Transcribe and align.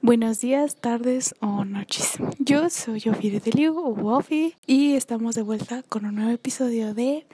Buenos 0.00 0.40
días, 0.40 0.76
tardes 0.76 1.34
o 1.40 1.64
noches. 1.64 2.18
Yo 2.38 2.68
soy 2.70 3.02
Ophir 3.08 3.40
de 3.40 3.50
Liu 3.52 3.78
o 3.78 3.90
Wofi 3.90 4.54
y 4.66 4.94
estamos 4.94 5.34
de 5.34 5.42
vuelta 5.42 5.82
con 5.88 6.06
un 6.06 6.16
nuevo 6.16 6.30
episodio 6.30 6.94
de 6.94 7.26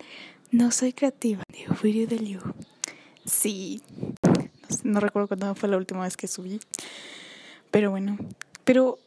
No 0.50 0.70
soy 0.70 0.92
creativa 0.92 1.42
de 1.48 1.70
Ophir 1.70 2.08
de 2.08 2.18
Liu. 2.18 2.40
Sí, 3.24 3.82
no, 4.84 5.00
recuerdo 5.00 5.28
cuándo 5.28 5.54
fue 5.54 5.68
la 5.68 5.76
última 5.76 6.02
vez 6.02 6.16
que 6.16 6.28
subí, 6.28 6.60
pero 7.70 7.90
bueno, 7.90 8.16
pero 8.64 8.98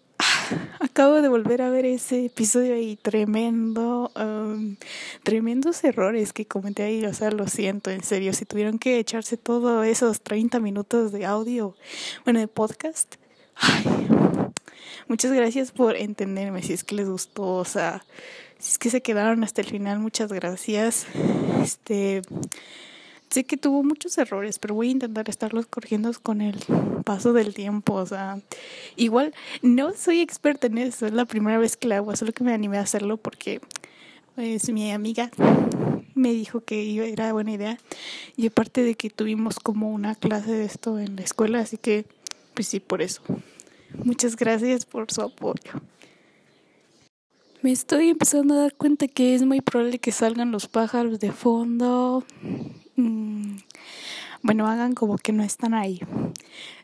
acabo 0.80 1.22
de 1.22 1.30
volver 1.30 1.62
a 1.62 1.70
ver 1.70 1.86
ese 1.86 2.26
episodio 2.26 2.78
y 2.78 2.96
tremendo, 2.96 4.12
um, 4.16 4.76
tremendos 5.24 5.84
errores 5.84 6.34
que 6.34 6.46
comenté 6.46 6.84
ahí, 6.84 7.06
o 7.06 7.14
sea, 7.14 7.32
lo 7.32 7.48
siento, 7.48 7.90
en 7.90 8.04
serio, 8.04 8.34
si 8.34 8.46
tuvieron 8.46 8.80
que 8.80 9.00
echarse 9.00 9.38
todos 9.38 9.86
esos 9.86 10.22
30 10.22 10.60
minutos 10.60 11.12
de 11.12 11.26
audio, 11.26 11.76
bueno, 12.26 12.40
de 12.40 12.48
podcast, 12.48 13.16
ay, 13.56 13.86
muchas 15.08 15.32
gracias 15.32 15.72
por 15.72 15.96
entenderme, 15.96 16.62
si 16.64 16.74
es 16.74 16.84
que 16.84 16.96
les 16.96 17.10
gustó, 17.10 17.56
o 17.56 17.66
sea, 17.66 18.04
si 18.60 18.72
es 18.72 18.78
que 18.78 18.90
se 18.90 19.02
quedaron 19.02 19.44
hasta 19.44 19.62
el 19.62 19.68
final, 19.68 20.00
muchas 20.00 20.32
gracias, 20.32 21.08
este... 21.62 22.22
Sé 23.30 23.46
que 23.46 23.58
tuvo 23.58 23.82
muchos 23.82 24.16
errores, 24.20 24.60
pero 24.60 24.76
voy 24.76 24.90
a 24.90 24.92
intentar 24.92 25.28
estarlos 25.28 25.66
corrigiendo 25.66 26.12
con 26.22 26.40
el 26.40 26.56
paso 27.04 27.34
del 27.34 27.56
tiempo. 27.56 27.96
O 27.96 28.06
sea, 28.06 28.40
igual 28.96 29.34
no 29.64 29.92
soy 29.94 30.22
experta 30.22 30.68
en 30.68 30.78
eso, 30.78 31.08
es 31.08 31.14
la 31.14 31.26
primera 31.26 31.58
vez 31.58 31.76
que 31.76 31.88
lo 31.88 31.96
hago, 31.96 32.16
solo 32.16 32.32
que 32.32 32.44
me 32.44 32.54
animé 32.54 32.78
a 32.78 32.82
hacerlo 32.82 33.18
porque 33.18 33.60
pues, 34.36 34.72
mi 34.72 34.92
amiga 34.92 35.32
me 36.14 36.32
dijo 36.32 36.62
que 36.62 37.12
era 37.12 37.34
buena 37.34 37.54
idea. 37.54 37.80
Y 38.38 38.46
aparte 38.46 38.84
de 38.84 38.94
que 38.94 39.10
tuvimos 39.10 39.60
como 39.60 39.90
una 39.90 40.14
clase 40.14 40.52
de 40.52 40.66
esto 40.66 41.00
en 41.00 41.16
la 41.16 41.24
escuela, 41.24 41.60
así 41.60 41.78
que 41.78 42.06
pues 42.54 42.68
sí, 42.68 42.80
por 42.80 43.02
eso. 43.02 43.24
Muchas 44.04 44.36
gracias 44.36 44.86
por 44.86 45.12
su 45.12 45.22
apoyo. 45.22 45.82
Me 47.62 47.72
estoy 47.72 48.10
empezando 48.10 48.56
a 48.56 48.64
dar 48.64 48.76
cuenta 48.76 49.08
que 49.08 49.36
es 49.36 49.44
muy 49.44 49.62
probable 49.62 50.00
que 50.00 50.12
salgan 50.12 50.52
los 50.52 50.68
pájaros 50.68 51.20
de 51.20 51.32
fondo 51.32 52.26
Mm, 52.96 53.58
bueno, 54.44 54.68
hagan 54.68 54.94
como 54.94 55.18
que 55.18 55.32
no 55.32 55.44
están 55.44 55.74
ahí. 55.74 56.00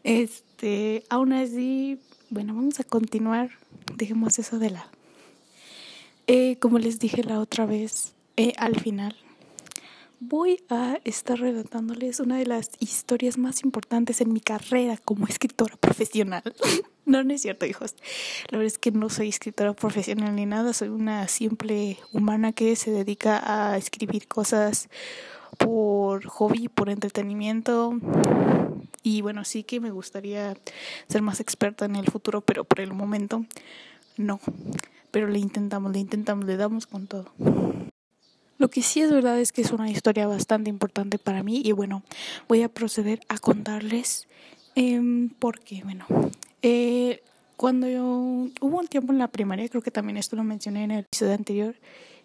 Este, 0.04 1.04
aún 1.10 1.34
así, 1.34 2.00
bueno, 2.30 2.56
vamos 2.56 2.80
a 2.80 2.84
continuar. 2.84 3.52
Dejemos 3.96 4.40
eso 4.40 4.60
de 4.60 4.72
lado. 4.72 4.90
Eh, 6.28 6.58
como 6.60 6.80
les 6.80 7.00
dije 7.00 7.24
la 7.24 7.40
otra 7.40 7.66
vez, 7.66 8.14
eh, 8.38 8.54
al 8.58 8.80
final, 8.80 9.16
voy 10.20 10.62
a 10.70 11.00
estar 11.04 11.40
relatándoles 11.40 12.20
una 12.20 12.38
de 12.38 12.46
las 12.46 12.72
historias 12.80 13.38
más 13.38 13.64
importantes 13.64 14.22
en 14.22 14.32
mi 14.32 14.40
carrera 14.40 14.98
como 14.98 15.28
escritora 15.28 15.76
profesional. 15.78 16.44
no, 17.12 17.24
no 17.24 17.34
es 17.34 17.42
cierto, 17.42 17.66
hijos. 17.66 17.96
La 18.50 18.60
verdad 18.60 18.68
es 18.68 18.78
que 18.78 18.92
no 18.92 19.10
soy 19.10 19.30
escritora 19.30 19.74
profesional 19.74 20.36
ni 20.36 20.46
nada, 20.46 20.74
soy 20.74 20.90
una 20.90 21.28
simple 21.28 21.98
humana 22.14 22.54
que 22.54 22.76
se 22.76 22.92
dedica 22.92 23.42
a 23.44 23.78
escribir 23.78 24.28
cosas 24.28 24.90
por 25.58 26.26
hobby, 26.28 26.68
por 26.68 26.90
entretenimiento. 26.90 27.96
Y 29.02 29.22
bueno, 29.22 29.44
sí 29.44 29.64
que 29.64 29.80
me 29.80 29.92
gustaría 29.92 30.56
ser 31.08 31.22
más 31.24 31.40
experta 31.40 31.86
en 31.86 31.96
el 31.96 32.06
futuro, 32.06 32.42
pero 32.42 32.64
por 32.64 32.80
el 32.80 32.94
momento 32.94 33.46
no. 34.16 34.40
Pero 35.10 35.28
le 35.28 35.40
intentamos, 35.40 35.92
le 35.92 36.00
intentamos, 36.00 36.46
le 36.46 36.58
damos 36.58 36.86
con 36.86 37.08
todo. 37.08 37.32
Lo 38.60 38.70
que 38.70 38.84
sí 38.84 39.02
es 39.02 39.10
verdad 39.10 39.40
es 39.40 39.52
que 39.52 39.62
es 39.62 39.72
una 39.72 39.90
historia 39.90 40.28
bastante 40.28 40.70
importante 40.70 41.18
para 41.18 41.42
mí 41.42 41.62
y 41.64 41.72
bueno, 41.72 42.04
voy 42.48 42.62
a 42.62 42.70
proceder 42.70 43.22
a 43.30 43.40
contarles 43.40 44.28
eh, 44.76 45.02
porque, 45.40 45.82
bueno, 45.84 46.06
eh, 46.62 47.22
cuando 47.58 47.88
yo, 47.88 48.04
hubo 48.62 48.80
un 48.80 48.88
tiempo 48.88 49.12
en 49.12 49.20
la 49.20 49.28
primaria, 49.28 49.68
creo 49.68 49.82
que 49.82 49.92
también 49.92 50.18
esto 50.18 50.36
lo 50.36 50.44
mencioné 50.44 50.84
en 50.84 50.92
el 50.92 51.00
episodio 51.02 51.34
anterior, 51.34 51.76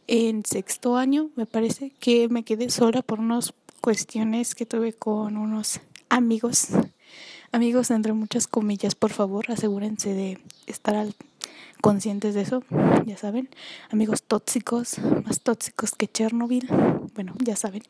en 0.07 0.45
sexto 0.45 0.97
año, 0.97 1.31
me 1.35 1.47
parece, 1.47 1.91
que 1.98 2.29
me 2.29 2.45
quedé 2.45 2.70
sola 2.70 3.03
por 3.03 3.20
unas 3.20 3.53
cuestiones 3.81 4.55
que 4.55 4.67
tuve 4.67 4.92
con 4.92 5.36
unos 5.36 5.81
amigos. 6.08 6.69
Amigos, 7.53 7.91
entre 7.91 8.13
muchas 8.13 8.47
comillas, 8.47 8.95
por 8.95 9.13
favor, 9.13 9.51
asegúrense 9.51 10.13
de 10.13 10.39
estar 10.67 11.07
conscientes 11.81 12.35
de 12.35 12.41
eso, 12.41 12.63
ya 13.05 13.17
saben. 13.17 13.48
Amigos 13.91 14.23
tóxicos, 14.23 14.98
más 15.25 15.41
tóxicos 15.41 15.92
que 15.92 16.08
Chernobyl, 16.08 16.67
bueno, 17.14 17.35
ya 17.45 17.57
saben. 17.57 17.83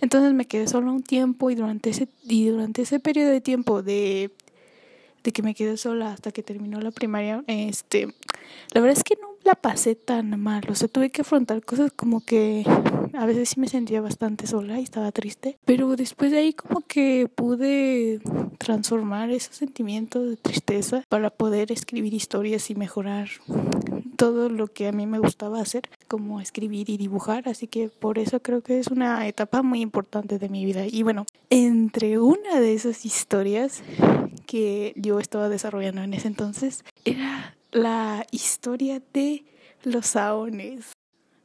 Entonces 0.00 0.34
me 0.34 0.46
quedé 0.46 0.68
sola 0.68 0.90
un 0.90 1.02
tiempo 1.02 1.50
y 1.50 1.54
durante 1.54 1.90
ese, 1.90 2.08
y 2.24 2.46
durante 2.48 2.82
ese 2.82 3.00
periodo 3.00 3.30
de 3.30 3.40
tiempo 3.40 3.82
de 3.82 4.30
de 5.28 5.32
que 5.32 5.42
me 5.42 5.54
quedé 5.54 5.76
sola 5.76 6.10
hasta 6.10 6.32
que 6.32 6.42
terminó 6.42 6.80
la 6.80 6.90
primaria, 6.90 7.44
este, 7.48 8.06
la 8.72 8.80
verdad 8.80 8.96
es 8.96 9.04
que 9.04 9.16
no 9.20 9.28
la 9.44 9.54
pasé 9.54 9.94
tan 9.94 10.40
mal, 10.40 10.64
o 10.70 10.74
sea, 10.74 10.88
tuve 10.88 11.10
que 11.10 11.20
afrontar 11.20 11.62
cosas 11.62 11.92
como 11.92 12.24
que 12.24 12.64
a 13.12 13.26
veces 13.26 13.50
sí 13.50 13.60
me 13.60 13.68
sentía 13.68 14.00
bastante 14.00 14.46
sola 14.46 14.80
y 14.80 14.84
estaba 14.84 15.12
triste, 15.12 15.58
pero 15.66 15.96
después 15.96 16.30
de 16.30 16.38
ahí 16.38 16.54
como 16.54 16.80
que 16.80 17.28
pude 17.34 18.20
transformar 18.56 19.28
esos 19.30 19.56
sentimientos 19.56 20.30
de 20.30 20.36
tristeza 20.36 21.04
para 21.10 21.28
poder 21.28 21.72
escribir 21.72 22.14
historias 22.14 22.70
y 22.70 22.74
mejorar 22.74 23.28
todo 24.16 24.48
lo 24.48 24.68
que 24.68 24.88
a 24.88 24.92
mí 24.92 25.06
me 25.06 25.18
gustaba 25.18 25.60
hacer, 25.60 25.82
como 26.08 26.40
escribir 26.40 26.88
y 26.88 26.96
dibujar, 26.96 27.50
así 27.50 27.66
que 27.66 27.90
por 27.90 28.18
eso 28.18 28.40
creo 28.40 28.62
que 28.62 28.78
es 28.78 28.88
una 28.88 29.26
etapa 29.28 29.62
muy 29.62 29.82
importante 29.82 30.38
de 30.38 30.48
mi 30.48 30.64
vida. 30.64 30.86
Y 30.86 31.02
bueno, 31.02 31.26
entre 31.50 32.18
una 32.18 32.60
de 32.60 32.72
esas 32.72 33.04
historias 33.04 33.82
que 34.48 34.94
yo 34.96 35.20
estaba 35.20 35.50
desarrollando 35.50 36.02
en 36.02 36.14
ese 36.14 36.26
entonces 36.26 36.82
era 37.04 37.54
la 37.70 38.26
historia 38.30 39.02
de 39.12 39.44
los 39.84 40.06
saones. 40.06 40.92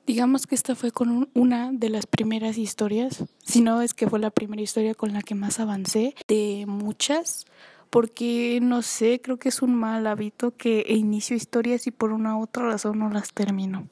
Digamos 0.08 0.48
que 0.48 0.56
esta 0.56 0.74
fue 0.74 0.92
con 0.92 1.30
una 1.34 1.72
de 1.74 1.90
las 1.90 2.06
primeras 2.06 2.58
historias, 2.58 3.26
si 3.44 3.60
no 3.60 3.82
es 3.82 3.94
que 3.94 4.10
fue 4.10 4.20
la 4.20 4.32
primera 4.32 4.62
historia 4.62 4.96
con 4.96 5.12
la 5.12 5.22
que 5.22 5.36
más 5.36 5.60
avancé 5.60 6.16
de 6.30 6.64
muchas, 6.66 7.46
porque 7.90 8.60
no 8.62 8.82
sé, 8.82 9.20
creo 9.22 9.38
que 9.38 9.50
es 9.50 9.62
un 9.62 9.76
mal 9.76 10.08
hábito 10.08 10.56
que 10.56 10.86
inicio 10.88 11.36
historias 11.36 11.88
y 11.88 11.92
por 11.92 12.14
una 12.14 12.38
u 12.38 12.44
otra 12.44 12.64
razón 12.64 13.00
no 13.00 13.10
las 13.10 13.34
termino. 13.34 13.90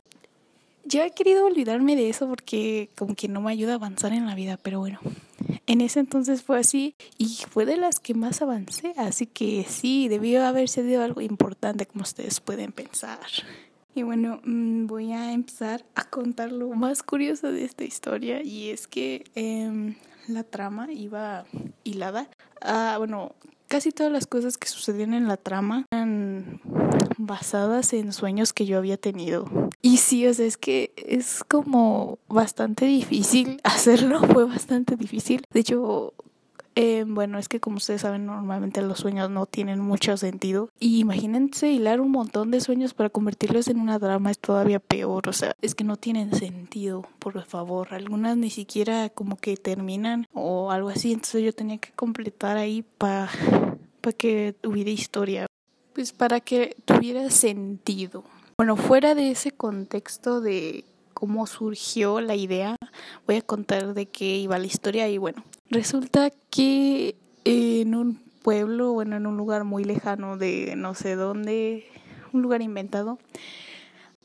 Ya 0.91 1.05
he 1.05 1.11
querido 1.11 1.45
olvidarme 1.45 1.95
de 1.95 2.09
eso 2.09 2.27
porque 2.27 2.89
como 2.97 3.15
que 3.15 3.29
no 3.29 3.39
me 3.39 3.49
ayuda 3.49 3.71
a 3.71 3.75
avanzar 3.75 4.11
en 4.11 4.25
la 4.25 4.35
vida, 4.35 4.57
pero 4.61 4.79
bueno, 4.79 4.99
en 5.65 5.79
ese 5.79 6.01
entonces 6.01 6.43
fue 6.43 6.59
así 6.59 6.95
y 7.17 7.37
fue 7.49 7.65
de 7.65 7.77
las 7.77 8.01
que 8.01 8.13
más 8.13 8.41
avancé, 8.41 8.93
así 8.97 9.25
que 9.25 9.65
sí, 9.65 10.09
debió 10.09 10.45
haber 10.45 10.67
sido 10.67 11.01
algo 11.01 11.21
importante 11.21 11.85
como 11.85 12.01
ustedes 12.01 12.41
pueden 12.41 12.73
pensar. 12.73 13.21
Y 13.95 14.03
bueno, 14.03 14.41
mm, 14.43 14.87
voy 14.87 15.13
a 15.13 15.31
empezar 15.31 15.85
a 15.95 16.03
contar 16.03 16.51
lo 16.51 16.67
más 16.71 17.03
curioso 17.03 17.53
de 17.53 17.63
esta 17.63 17.85
historia 17.85 18.43
y 18.43 18.71
es 18.71 18.85
que 18.89 19.23
eh, 19.35 19.95
la 20.27 20.43
trama 20.43 20.91
iba 20.91 21.45
hilada. 21.85 22.27
Ah, 22.59 22.95
bueno, 22.97 23.33
casi 23.69 23.93
todas 23.93 24.11
las 24.11 24.27
cosas 24.27 24.57
que 24.57 24.67
sucedían 24.67 25.13
en 25.13 25.29
la 25.29 25.37
trama 25.37 25.85
eran 25.89 26.59
basadas 27.25 27.93
en 27.93 28.13
sueños 28.13 28.53
que 28.53 28.65
yo 28.65 28.77
había 28.77 28.97
tenido. 28.97 29.45
Y 29.81 29.97
sí, 29.97 30.27
o 30.27 30.33
sea, 30.33 30.45
es 30.45 30.57
que 30.57 30.93
es 30.95 31.43
como 31.47 32.19
bastante 32.27 32.85
difícil 32.85 33.59
hacerlo, 33.63 34.21
fue 34.21 34.45
bastante 34.45 34.95
difícil. 34.95 35.43
De 35.51 35.61
hecho, 35.61 36.13
eh, 36.75 37.03
bueno, 37.05 37.37
es 37.37 37.49
que 37.49 37.59
como 37.59 37.77
ustedes 37.77 38.01
saben, 38.01 38.25
normalmente 38.25 38.81
los 38.81 38.99
sueños 38.99 39.29
no 39.29 39.45
tienen 39.45 39.79
mucho 39.79 40.15
sentido. 40.17 40.69
Y 40.79 40.99
imagínense 40.99 41.69
hilar 41.69 41.99
un 41.99 42.11
montón 42.11 42.51
de 42.51 42.61
sueños 42.61 42.93
para 42.93 43.09
convertirlos 43.09 43.67
en 43.67 43.79
una 43.79 43.99
drama 43.99 44.31
es 44.31 44.39
todavía 44.39 44.79
peor. 44.79 45.27
O 45.27 45.33
sea, 45.33 45.55
es 45.61 45.75
que 45.75 45.83
no 45.83 45.97
tienen 45.97 46.33
sentido, 46.33 47.05
por 47.19 47.43
favor. 47.45 47.93
Algunas 47.93 48.37
ni 48.37 48.49
siquiera 48.49 49.09
como 49.09 49.35
que 49.35 49.57
terminan 49.57 50.27
o 50.33 50.71
algo 50.71 50.89
así. 50.89 51.11
Entonces 51.11 51.43
yo 51.43 51.53
tenía 51.53 51.77
que 51.77 51.91
completar 51.91 52.57
ahí 52.57 52.83
para 52.97 53.29
para 54.01 54.17
que 54.17 54.55
hubiera 54.63 54.89
historia. 54.89 55.45
Pues 55.93 56.11
para 56.11 56.39
que 56.39 56.75
tuviera 56.85 57.29
sentido. 57.29 58.23
Bueno, 58.57 58.75
fuera 58.77 59.15
de 59.15 59.31
ese 59.31 59.51
contexto 59.51 60.41
de 60.41 60.85
cómo 61.13 61.47
surgió 61.47 62.21
la 62.21 62.35
idea, 62.35 62.75
voy 63.27 63.37
a 63.37 63.41
contar 63.41 63.93
de 63.93 64.05
qué 64.05 64.37
iba 64.37 64.57
la 64.57 64.65
historia 64.65 65.07
y 65.09 65.17
bueno, 65.17 65.43
Resulta 65.71 66.31
que 66.49 67.15
en 67.45 67.95
un 67.95 68.21
pueblo, 68.43 68.91
bueno, 68.91 69.15
en 69.15 69.25
un 69.25 69.37
lugar 69.37 69.63
muy 69.63 69.85
lejano 69.85 70.35
de 70.35 70.73
no 70.75 70.95
sé 70.95 71.15
dónde, 71.15 71.85
un 72.33 72.41
lugar 72.41 72.61
inventado, 72.61 73.19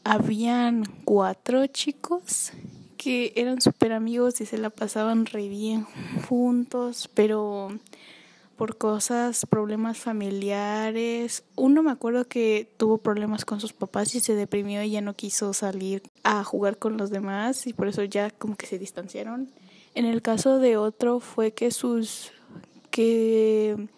habían 0.02 0.84
cuatro 1.04 1.64
chicos 1.68 2.50
que 2.96 3.32
eran 3.36 3.60
súper 3.60 3.92
amigos 3.92 4.40
y 4.40 4.46
se 4.46 4.58
la 4.58 4.70
pasaban 4.70 5.24
re 5.24 5.46
bien 5.46 5.86
juntos, 6.28 7.08
pero 7.14 7.68
por 8.56 8.78
cosas, 8.78 9.46
problemas 9.46 9.98
familiares. 9.98 11.44
Uno 11.54 11.82
me 11.82 11.90
acuerdo 11.90 12.26
que 12.26 12.68
tuvo 12.76 12.98
problemas 12.98 13.44
con 13.44 13.60
sus 13.60 13.72
papás 13.72 14.14
y 14.14 14.20
se 14.20 14.34
deprimió 14.34 14.82
y 14.82 14.90
ya 14.90 15.00
no 15.00 15.14
quiso 15.14 15.52
salir 15.52 16.02
a 16.24 16.42
jugar 16.42 16.78
con 16.78 16.96
los 16.96 17.10
demás 17.10 17.66
y 17.66 17.72
por 17.72 17.88
eso 17.88 18.02
ya 18.04 18.30
como 18.30 18.56
que 18.56 18.66
se 18.66 18.78
distanciaron. 18.78 19.50
En 19.94 20.04
el 20.04 20.22
caso 20.22 20.58
de 20.58 20.76
otro 20.76 21.20
fue 21.20 21.52
que 21.52 21.70
sus 21.70 22.32
que 22.90 23.88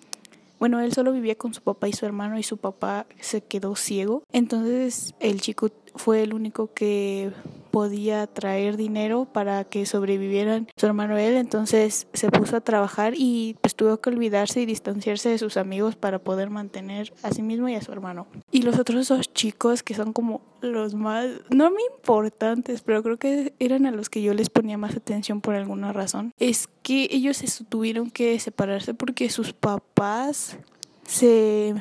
bueno, 0.59 0.81
él 0.81 0.93
solo 0.93 1.13
vivía 1.13 1.37
con 1.37 1.55
su 1.55 1.63
papá 1.63 1.89
y 1.89 1.93
su 1.93 2.05
hermano 2.05 2.39
y 2.39 2.43
su 2.43 2.57
papá 2.57 3.07
se 3.21 3.43
quedó 3.43 3.77
ciego. 3.77 4.25
Entonces 4.33 5.15
el 5.21 5.41
chico 5.41 5.71
fue 5.95 6.23
el 6.23 6.35
único 6.35 6.73
que 6.75 7.33
podía 7.79 8.27
traer 8.27 8.77
dinero 8.77 9.25
para 9.25 9.63
que 9.63 9.87
sobrevivieran 9.87 10.67
su 10.77 10.87
hermano 10.87 11.17
él, 11.17 11.37
entonces 11.37 12.09
se 12.13 12.29
puso 12.29 12.57
a 12.57 12.61
trabajar 12.61 13.13
y 13.17 13.55
pues 13.61 13.77
tuvo 13.77 14.01
que 14.01 14.11
olvidarse 14.11 14.61
y 14.61 14.67
distanciarse 14.67 15.29
de 15.29 15.39
sus 15.39 15.57
amigos 15.57 15.95
para 15.95 16.19
poder 16.19 16.51
mantener 16.51 17.13
a 17.23 17.31
sí 17.31 17.41
mismo 17.41 17.69
y 17.69 17.77
a 17.77 17.81
su 17.81 17.93
hermano. 17.93 18.27
Y 18.51 18.63
los 18.63 18.81
otros 18.81 19.07
dos 19.07 19.33
chicos 19.33 19.85
que 19.85 19.95
son 19.95 20.13
como 20.13 20.41
los 20.61 20.95
más, 20.95 21.29
no 21.51 21.71
muy 21.71 21.85
importantes, 21.97 22.83
pero 22.83 23.05
creo 23.05 23.17
que 23.17 23.55
eran 23.61 23.87
a 23.87 23.93
los 23.93 24.11
que 24.11 24.23
yo 24.23 24.35
les 24.35 24.51
ponía 24.51 24.77
más 24.77 24.97
atención 24.97 25.41
por 25.41 25.55
alguna 25.55 25.93
razón, 25.93 26.33
es 26.41 26.69
que 26.83 27.07
ellos 27.13 27.41
tuvieron 27.69 28.11
que 28.11 28.41
separarse 28.41 28.93
porque 28.93 29.31
sus 29.31 29.53
papás 29.53 30.59
se 31.05 31.77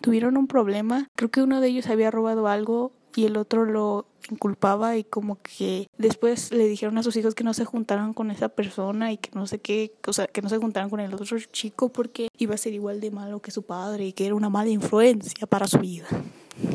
tuvieron 0.00 0.38
un 0.38 0.46
problema. 0.46 1.10
Creo 1.14 1.30
que 1.30 1.42
uno 1.42 1.60
de 1.60 1.68
ellos 1.68 1.88
había 1.88 2.10
robado 2.10 2.48
algo 2.48 2.92
y 3.14 3.24
el 3.26 3.36
otro 3.36 3.64
lo 3.64 4.06
inculpaba 4.30 4.96
y 4.96 5.04
como 5.04 5.38
que 5.42 5.88
después 5.98 6.52
le 6.52 6.66
dijeron 6.66 6.96
a 6.98 7.02
sus 7.02 7.16
hijos 7.16 7.34
que 7.34 7.44
no 7.44 7.54
se 7.54 7.64
juntaran 7.64 8.14
con 8.14 8.30
esa 8.30 8.48
persona 8.48 9.12
y 9.12 9.16
que 9.16 9.30
no 9.34 9.46
sé 9.46 9.58
qué, 9.58 9.92
o 10.06 10.12
sea, 10.12 10.26
que 10.26 10.42
no 10.42 10.48
se 10.48 10.58
juntaran 10.58 10.90
con 10.90 11.00
el 11.00 11.12
otro 11.14 11.38
chico 11.38 11.88
porque 11.88 12.28
iba 12.38 12.54
a 12.54 12.58
ser 12.58 12.72
igual 12.72 13.00
de 13.00 13.10
malo 13.10 13.40
que 13.40 13.50
su 13.50 13.62
padre 13.62 14.06
y 14.06 14.12
que 14.12 14.26
era 14.26 14.34
una 14.34 14.48
mala 14.48 14.70
influencia 14.70 15.46
para 15.46 15.66
su 15.66 15.78
vida. 15.78 16.06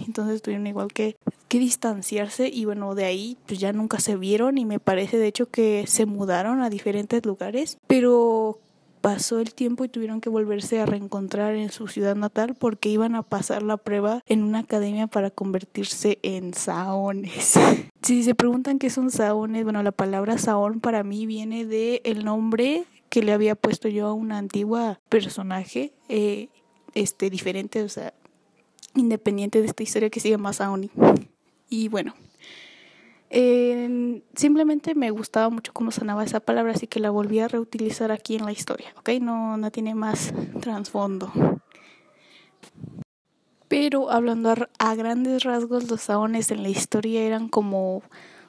Entonces 0.06 0.42
tuvieron 0.42 0.68
igual 0.68 0.92
que, 0.92 1.16
que 1.48 1.60
distanciarse 1.60 2.50
y 2.50 2.66
bueno, 2.66 2.96
de 2.96 3.06
ahí 3.06 3.38
pues 3.46 3.60
ya 3.60 3.72
nunca 3.74 4.00
se 4.00 4.16
vieron 4.16 4.58
y 4.58 4.66
me 4.66 4.80
parece 4.80 5.18
de 5.18 5.28
hecho 5.28 5.50
que 5.50 5.86
se 5.88 6.06
mudaron 6.06 6.62
a 6.62 6.70
diferentes 6.70 7.26
lugares, 7.26 7.78
pero 7.88 8.60
pasó 9.08 9.40
el 9.40 9.54
tiempo 9.54 9.86
y 9.86 9.88
tuvieron 9.88 10.20
que 10.20 10.28
volverse 10.28 10.82
a 10.82 10.86
reencontrar 10.86 11.56
en 11.56 11.72
su 11.72 11.88
ciudad 11.88 12.18
natal 12.18 12.56
porque 12.60 12.90
iban 12.90 13.16
a 13.16 13.24
pasar 13.24 13.64
la 13.64 13.78
prueba 13.78 14.22
en 14.28 14.44
una 14.44 14.60
academia 14.60 15.08
para 15.08 15.30
convertirse 15.30 16.20
en 16.24 16.54
saones. 16.54 17.54
si 18.02 18.24
se 18.24 18.36
preguntan 18.36 18.80
qué 18.80 18.90
son 18.90 19.10
saones, 19.10 19.64
bueno, 19.64 19.82
la 19.82 19.94
palabra 19.94 20.38
saón 20.38 20.82
para 20.82 21.04
mí 21.04 21.26
viene 21.26 21.66
de 21.66 22.02
el 22.04 22.26
nombre 22.26 22.84
que 23.08 23.24
le 23.24 23.32
había 23.32 23.56
puesto 23.56 23.88
yo 23.88 24.08
a 24.08 24.14
una 24.14 24.40
antigua 24.40 25.00
personaje, 25.08 25.94
eh, 26.10 26.50
este, 26.94 27.30
diferente, 27.30 27.84
o 27.84 27.90
sea, 27.90 28.14
independiente 28.94 29.62
de 29.62 29.68
esta 29.68 29.84
historia 29.84 30.10
que 30.10 30.20
se 30.20 30.32
llama 30.32 30.52
Saoni. 30.52 30.92
Y 31.70 31.88
bueno, 31.88 32.14
eh, 33.30 34.22
simplemente 34.36 34.96
me 34.96 35.12
gustaba 35.12 35.50
mucho 35.50 35.74
cómo 35.74 35.92
sonaba 35.92 36.24
esa 36.24 36.40
palabra, 36.40 36.74
así 36.74 36.88
que 36.88 37.00
la 37.00 37.10
volví 37.10 37.40
a 37.40 37.48
reutilizar 37.48 38.12
aquí 38.12 38.36
en 38.36 38.46
la 38.46 38.52
historia, 38.52 38.94
¿ok? 38.98 39.10
No, 39.22 39.58
no 39.58 39.72
tiene 39.72 39.96
más 39.96 40.34
trasfondo. 40.62 41.32
Pero 43.68 44.12
hablando 44.12 44.52
a, 44.52 44.70
a, 44.80 44.96
grandes 44.96 45.44
rasgos, 45.44 45.90
los 45.90 46.02
saones 46.02 46.52
en 46.52 46.64
la 46.64 46.70
historia 46.70 47.22
eran 47.22 47.50
como 47.50 48.02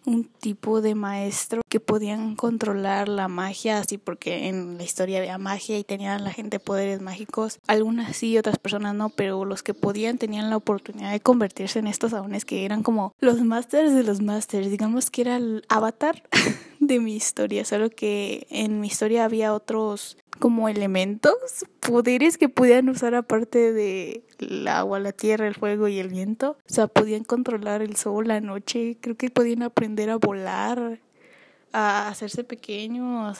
un 0.08 0.24
tipo 0.24 0.80
de 0.80 0.94
maestro 0.94 1.62
que 1.68 1.80
podían 1.80 2.34
controlar 2.34 3.08
la 3.08 3.28
magia, 3.28 3.78
así 3.78 3.98
porque 3.98 4.48
en 4.48 4.78
la 4.78 4.84
historia 4.84 5.18
había 5.18 5.38
magia 5.38 5.78
y 5.78 5.84
tenían 5.84 6.24
la 6.24 6.32
gente 6.32 6.58
poderes 6.58 7.00
mágicos. 7.00 7.60
Algunas 7.66 8.16
sí, 8.16 8.38
otras 8.38 8.58
personas 8.58 8.94
no, 8.94 9.10
pero 9.10 9.44
los 9.44 9.62
que 9.62 9.74
podían 9.74 10.18
tenían 10.18 10.50
la 10.50 10.56
oportunidad 10.56 11.12
de 11.12 11.20
convertirse 11.20 11.78
en 11.78 11.86
estos 11.86 12.12
saones 12.12 12.44
que 12.44 12.64
eran 12.64 12.82
como 12.82 13.14
los 13.20 13.42
masters 13.42 13.94
de 13.94 14.02
los 14.02 14.20
masters. 14.20 14.70
Digamos 14.70 15.10
que 15.10 15.22
era 15.22 15.36
el 15.36 15.64
avatar 15.68 16.22
de 16.80 16.98
mi 16.98 17.14
historia, 17.14 17.64
solo 17.64 17.90
que 17.90 18.46
en 18.50 18.80
mi 18.80 18.86
historia 18.86 19.24
había 19.24 19.52
otros 19.52 20.16
como 20.38 20.68
elementos, 20.68 21.34
poderes 21.80 22.38
que 22.38 22.48
podían 22.48 22.88
usar 22.88 23.14
aparte 23.14 23.72
de 23.72 24.22
el 24.38 24.66
agua, 24.68 25.00
la 25.00 25.12
tierra, 25.12 25.46
el 25.46 25.54
fuego 25.54 25.88
y 25.88 25.98
el 25.98 26.08
viento. 26.08 26.56
O 26.68 26.72
sea, 26.72 26.86
podían 26.86 27.24
controlar 27.24 27.82
el 27.82 27.96
sol, 27.96 28.28
la 28.28 28.40
noche, 28.40 28.96
creo 29.00 29.16
que 29.16 29.30
podían 29.30 29.62
aprender 29.62 30.10
a 30.10 30.16
volar, 30.16 31.00
a 31.72 32.08
hacerse 32.08 32.44
pequeños. 32.44 33.38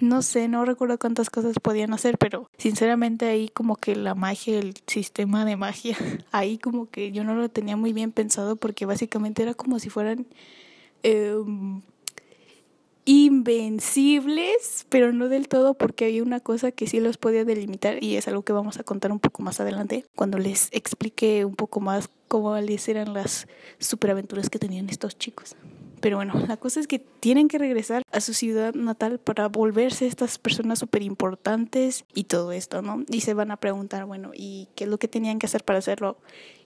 No 0.00 0.22
sé, 0.22 0.48
no 0.48 0.64
recuerdo 0.64 0.98
cuántas 0.98 1.30
cosas 1.30 1.56
podían 1.60 1.92
hacer, 1.92 2.18
pero 2.18 2.48
sinceramente 2.58 3.26
ahí 3.26 3.48
como 3.48 3.76
que 3.76 3.96
la 3.96 4.14
magia, 4.14 4.58
el 4.58 4.74
sistema 4.86 5.44
de 5.44 5.56
magia, 5.56 5.96
ahí 6.32 6.58
como 6.58 6.88
que 6.90 7.12
yo 7.12 7.24
no 7.24 7.34
lo 7.34 7.48
tenía 7.48 7.76
muy 7.76 7.92
bien 7.92 8.12
pensado 8.12 8.56
porque 8.56 8.86
básicamente 8.86 9.42
era 9.42 9.54
como 9.54 9.78
si 9.78 9.90
fueran... 9.90 10.26
Eh, 11.02 11.34
invencibles, 13.04 14.86
pero 14.88 15.12
no 15.12 15.28
del 15.28 15.48
todo 15.48 15.74
porque 15.74 16.06
había 16.06 16.22
una 16.22 16.40
cosa 16.40 16.72
que 16.72 16.86
sí 16.86 17.00
los 17.00 17.18
podía 17.18 17.44
delimitar 17.44 18.02
y 18.02 18.16
es 18.16 18.28
algo 18.28 18.42
que 18.42 18.52
vamos 18.52 18.78
a 18.78 18.84
contar 18.84 19.12
un 19.12 19.20
poco 19.20 19.42
más 19.42 19.60
adelante 19.60 20.06
cuando 20.14 20.38
les 20.38 20.68
explique 20.72 21.44
un 21.44 21.54
poco 21.54 21.80
más 21.80 22.08
cómo 22.28 22.56
les 22.58 22.88
eran 22.88 23.12
las 23.12 23.46
superaventuras 23.78 24.48
que 24.48 24.58
tenían 24.58 24.88
estos 24.88 25.18
chicos. 25.18 25.56
Pero 26.00 26.18
bueno, 26.18 26.34
la 26.46 26.58
cosa 26.58 26.80
es 26.80 26.86
que 26.86 26.98
tienen 26.98 27.48
que 27.48 27.56
regresar 27.56 28.02
a 28.12 28.20
su 28.20 28.34
ciudad 28.34 28.74
natal 28.74 29.18
para 29.18 29.48
volverse 29.48 30.06
estas 30.06 30.38
personas 30.38 30.78
súper 30.78 31.02
importantes 31.02 32.04
y 32.14 32.24
todo 32.24 32.52
esto, 32.52 32.82
¿no? 32.82 33.04
Y 33.08 33.22
se 33.22 33.32
van 33.32 33.50
a 33.50 33.56
preguntar, 33.56 34.04
bueno, 34.04 34.32
¿y 34.34 34.68
qué 34.74 34.84
es 34.84 34.90
lo 34.90 34.98
que 34.98 35.08
tenían 35.08 35.38
que 35.38 35.46
hacer 35.46 35.64
para 35.64 35.78
hacerlo? 35.78 36.18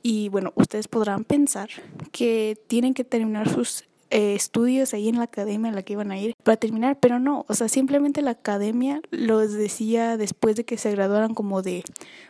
Y 0.02 0.28
bueno, 0.28 0.52
ustedes 0.56 0.88
podrán 0.88 1.22
pensar 1.22 1.70
que 2.10 2.58
tienen 2.66 2.94
que 2.94 3.04
terminar 3.04 3.48
sus 3.48 3.84
eh, 4.10 4.34
estudios 4.34 4.94
ahí 4.94 5.08
en 5.08 5.16
la 5.16 5.24
academia 5.24 5.68
en 5.68 5.74
la 5.74 5.82
que 5.82 5.92
iban 5.92 6.10
a 6.10 6.18
ir 6.18 6.34
para 6.42 6.56
terminar, 6.56 6.98
pero 6.98 7.18
no, 7.18 7.44
o 7.48 7.54
sea, 7.54 7.68
simplemente 7.68 8.22
la 8.22 8.30
academia 8.32 9.00
los 9.10 9.52
decía 9.52 10.16
después 10.16 10.56
de 10.56 10.64
que 10.64 10.78
se 10.78 10.90
graduaran 10.90 11.34
como 11.34 11.62
de, 11.62 11.84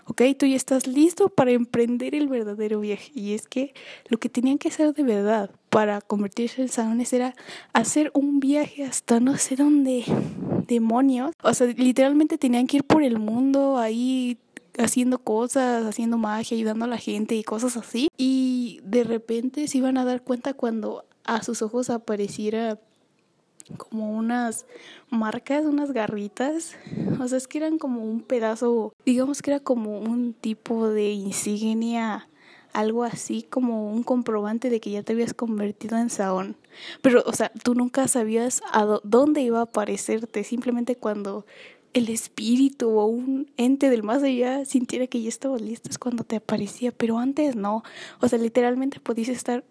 ok, 0.07 0.23
tú 0.37 0.47
ya 0.47 0.57
estás 0.57 0.87
listo 0.87 1.29
para 1.29 1.53
emprender 1.53 2.15
el 2.15 2.29
verdadero 2.29 2.81
viaje. 2.81 3.13
Y 3.15 3.35
es 3.35 3.47
que 3.47 3.75
lo 4.09 4.19
que 4.19 4.29
tenían 4.29 4.59
que 4.59 4.69
hacer 4.69 4.93
de 4.93 5.03
verdad 5.03 5.51
para 5.71 6.01
convertirse 6.01 6.63
en 6.63 6.69
salones 6.69 7.13
era 7.13 7.35
hacer 7.73 8.11
un 8.15 8.41
viaje 8.41 8.85
hasta 8.85 9.21
no 9.21 9.37
sé 9.37 9.57
dónde, 9.57 10.05
demonios. 10.67 11.33
O 11.43 11.55
sea, 11.55 11.67
literalmente 11.69 12.39
tenían 12.39 12.67
que 12.67 12.79
ir 12.79 12.85
por 12.85 13.03
el 13.03 13.19
mundo 13.19 13.79
ahí 13.79 14.39
haciendo 14.79 15.19
cosas, 15.19 15.85
haciendo 15.85 16.19
magia, 16.19 16.57
ayudando 16.57 16.85
a 16.85 16.89
la 16.89 16.99
gente 16.99 17.35
y 17.35 17.43
cosas 17.43 17.77
así. 17.77 18.09
Y 18.17 18.81
de 18.85 19.05
repente 19.05 19.67
se 19.69 19.79
iban 19.79 19.99
a 19.99 20.05
dar 20.05 20.23
cuenta 20.23 20.55
cuando 20.55 21.05
a 21.29 21.43
sus 21.43 21.61
ojos 21.61 21.91
apareciera 21.91 22.79
como 23.77 24.17
unas 24.17 24.65
marcas, 25.11 25.67
unas 25.67 25.93
garritas. 25.93 26.75
O 27.21 27.29
sea, 27.29 27.37
es 27.37 27.47
que 27.47 27.59
eran 27.59 27.79
como 27.79 28.03
un 28.03 28.23
pedazo, 28.23 28.95
digamos 29.05 29.43
que 29.43 29.51
era 29.51 29.61
como 29.61 29.99
un 30.01 30.33
tipo 30.33 30.89
de 30.89 31.11
insignia, 31.13 32.29
algo 32.73 33.05
así 33.05 33.43
como 33.43 33.93
un 33.93 34.03
comprobante 34.05 34.71
de 34.71 34.81
que 34.81 34.91
ya 34.91 35.03
te 35.03 35.13
habías 35.13 35.35
convertido 35.35 35.99
en 35.99 36.09
Saón. 36.09 36.57
Pero, 37.03 37.23
o 37.27 37.35
sea, 37.35 37.53
tú 37.63 37.75
nunca 37.75 38.09
sabías 38.09 38.63
a 38.73 38.87
dónde 39.05 39.43
iba 39.43 39.59
a 39.59 39.65
aparecerte, 39.65 40.45
simplemente 40.45 40.97
cuando 40.97 41.45
el 41.93 42.09
espíritu 42.09 42.99
o 42.99 43.05
un 43.05 43.51
ente 43.59 43.91
del 43.91 44.03
más 44.03 44.23
allá 44.23 44.65
sintiera 44.65 45.07
que 45.07 45.21
ya 45.21 45.29
estabas 45.29 45.61
listo 45.61 45.91
es 45.91 45.99
cuando 45.99 46.25
te 46.25 46.37
aparecía, 46.37 46.91
pero 46.91 47.19
antes 47.19 47.55
no. 47.55 47.83
O 48.21 48.29
sea, 48.29 48.39
literalmente 48.39 48.99
podías 48.99 49.29
estar 49.29 49.63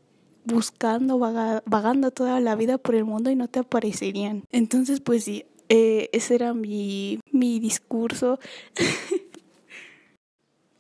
buscando, 0.48 1.20
vagando 1.20 2.12
toda 2.12 2.40
la 2.40 2.56
vida 2.56 2.78
por 2.78 2.96
el 2.96 3.06
mundo 3.06 3.30
y 3.30 3.36
no 3.36 3.48
te 3.48 3.60
aparecerían. 3.60 4.44
Entonces, 4.52 5.02
pues 5.02 5.24
sí, 5.24 5.46
eh, 5.70 6.10
ese 6.14 6.36
era 6.36 6.54
mi, 6.54 7.20
mi 7.32 7.60
discurso. 7.60 8.40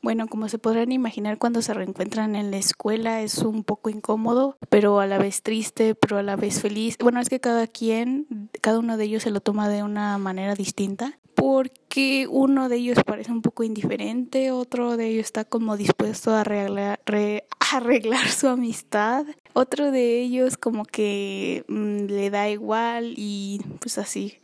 Bueno, 0.04 0.28
como 0.28 0.48
se 0.48 0.58
podrán 0.58 0.94
imaginar, 0.94 1.38
cuando 1.38 1.62
se 1.62 1.74
reencuentran 1.74 2.38
en 2.38 2.50
la 2.50 2.56
escuela 2.56 3.22
es 3.22 3.40
un 3.40 3.66
poco 3.66 3.90
incómodo, 3.90 4.56
pero 4.70 5.02
a 5.02 5.06
la 5.06 5.18
vez 5.18 5.42
triste, 5.42 5.96
pero 5.96 6.18
a 6.18 6.24
la 6.24 6.38
vez 6.38 6.62
feliz. 6.62 6.96
Bueno, 6.98 7.20
es 7.20 7.28
que 7.28 7.42
cada 7.42 7.68
quien, 7.68 8.50
cada 8.62 8.80
uno 8.80 8.96
de 8.96 9.04
ellos 9.04 9.24
se 9.24 9.32
lo 9.32 9.42
toma 9.42 9.68
de 9.68 9.84
una 9.84 10.18
manera 10.18 10.56
distinta, 10.56 11.20
porque 11.38 12.26
uno 12.28 12.68
de 12.68 12.78
ellos 12.78 12.98
parece 13.06 13.32
un 13.32 13.44
poco 13.44 13.64
indiferente, 13.64 14.50
otro 14.50 14.98
de 14.98 15.10
ellos 15.10 15.26
está 15.26 15.46
como 15.46 15.78
dispuesto 15.78 16.32
a 16.32 16.42
arreglar, 16.42 17.00
arreglar 17.72 18.28
su 18.28 18.48
amistad, 18.48 19.24
otro 19.54 19.92
de 19.92 20.20
ellos 20.20 20.58
como 20.58 20.84
que 20.84 21.64
mm, 21.68 22.06
le 22.08 22.32
da 22.32 22.50
igual 22.50 23.14
y 23.18 23.62
pues 23.80 24.00
así. 24.00 24.40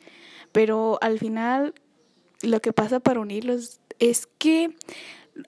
Pero 0.52 1.00
al 1.02 1.18
final 1.18 1.74
lo 2.44 2.62
que 2.62 2.74
pasa 2.74 3.00
para 3.00 3.22
unirlos 3.22 3.80
es 3.98 4.28
que 4.38 4.76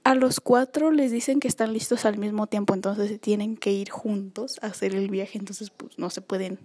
a 0.03 0.15
los 0.15 0.39
cuatro 0.39 0.89
les 0.89 1.11
dicen 1.11 1.39
que 1.39 1.47
están 1.47 1.73
listos 1.73 2.05
al 2.05 2.17
mismo 2.17 2.47
tiempo, 2.47 2.73
entonces 2.73 3.07
se 3.07 3.19
tienen 3.19 3.55
que 3.55 3.71
ir 3.71 3.91
juntos 3.91 4.57
a 4.63 4.67
hacer 4.67 4.95
el 4.95 5.09
viaje, 5.09 5.37
entonces 5.37 5.69
pues 5.69 5.99
no 5.99 6.09
se 6.09 6.21
pueden 6.21 6.57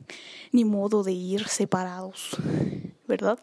ni 0.53 0.65
modo 0.65 1.03
de 1.03 1.13
ir 1.13 1.47
separados, 1.49 2.39
¿verdad? 3.11 3.38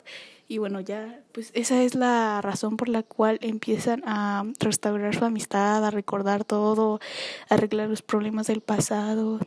Y 0.48 0.58
bueno, 0.58 0.80
ya 0.80 1.22
pues 1.34 1.52
esa 1.54 1.84
es 1.84 1.94
la 1.94 2.42
razón 2.42 2.78
por 2.78 2.90
la 2.90 3.04
cual 3.04 3.38
empiezan 3.42 4.02
a 4.06 4.44
restaurar 4.60 5.14
su 5.14 5.26
amistad, 5.26 5.86
a 5.86 5.92
recordar 5.92 6.44
todo, 6.44 7.00
a 7.50 7.54
arreglar 7.54 7.90
los 7.90 8.02
problemas 8.02 8.48
del 8.48 8.62
pasado. 8.62 9.40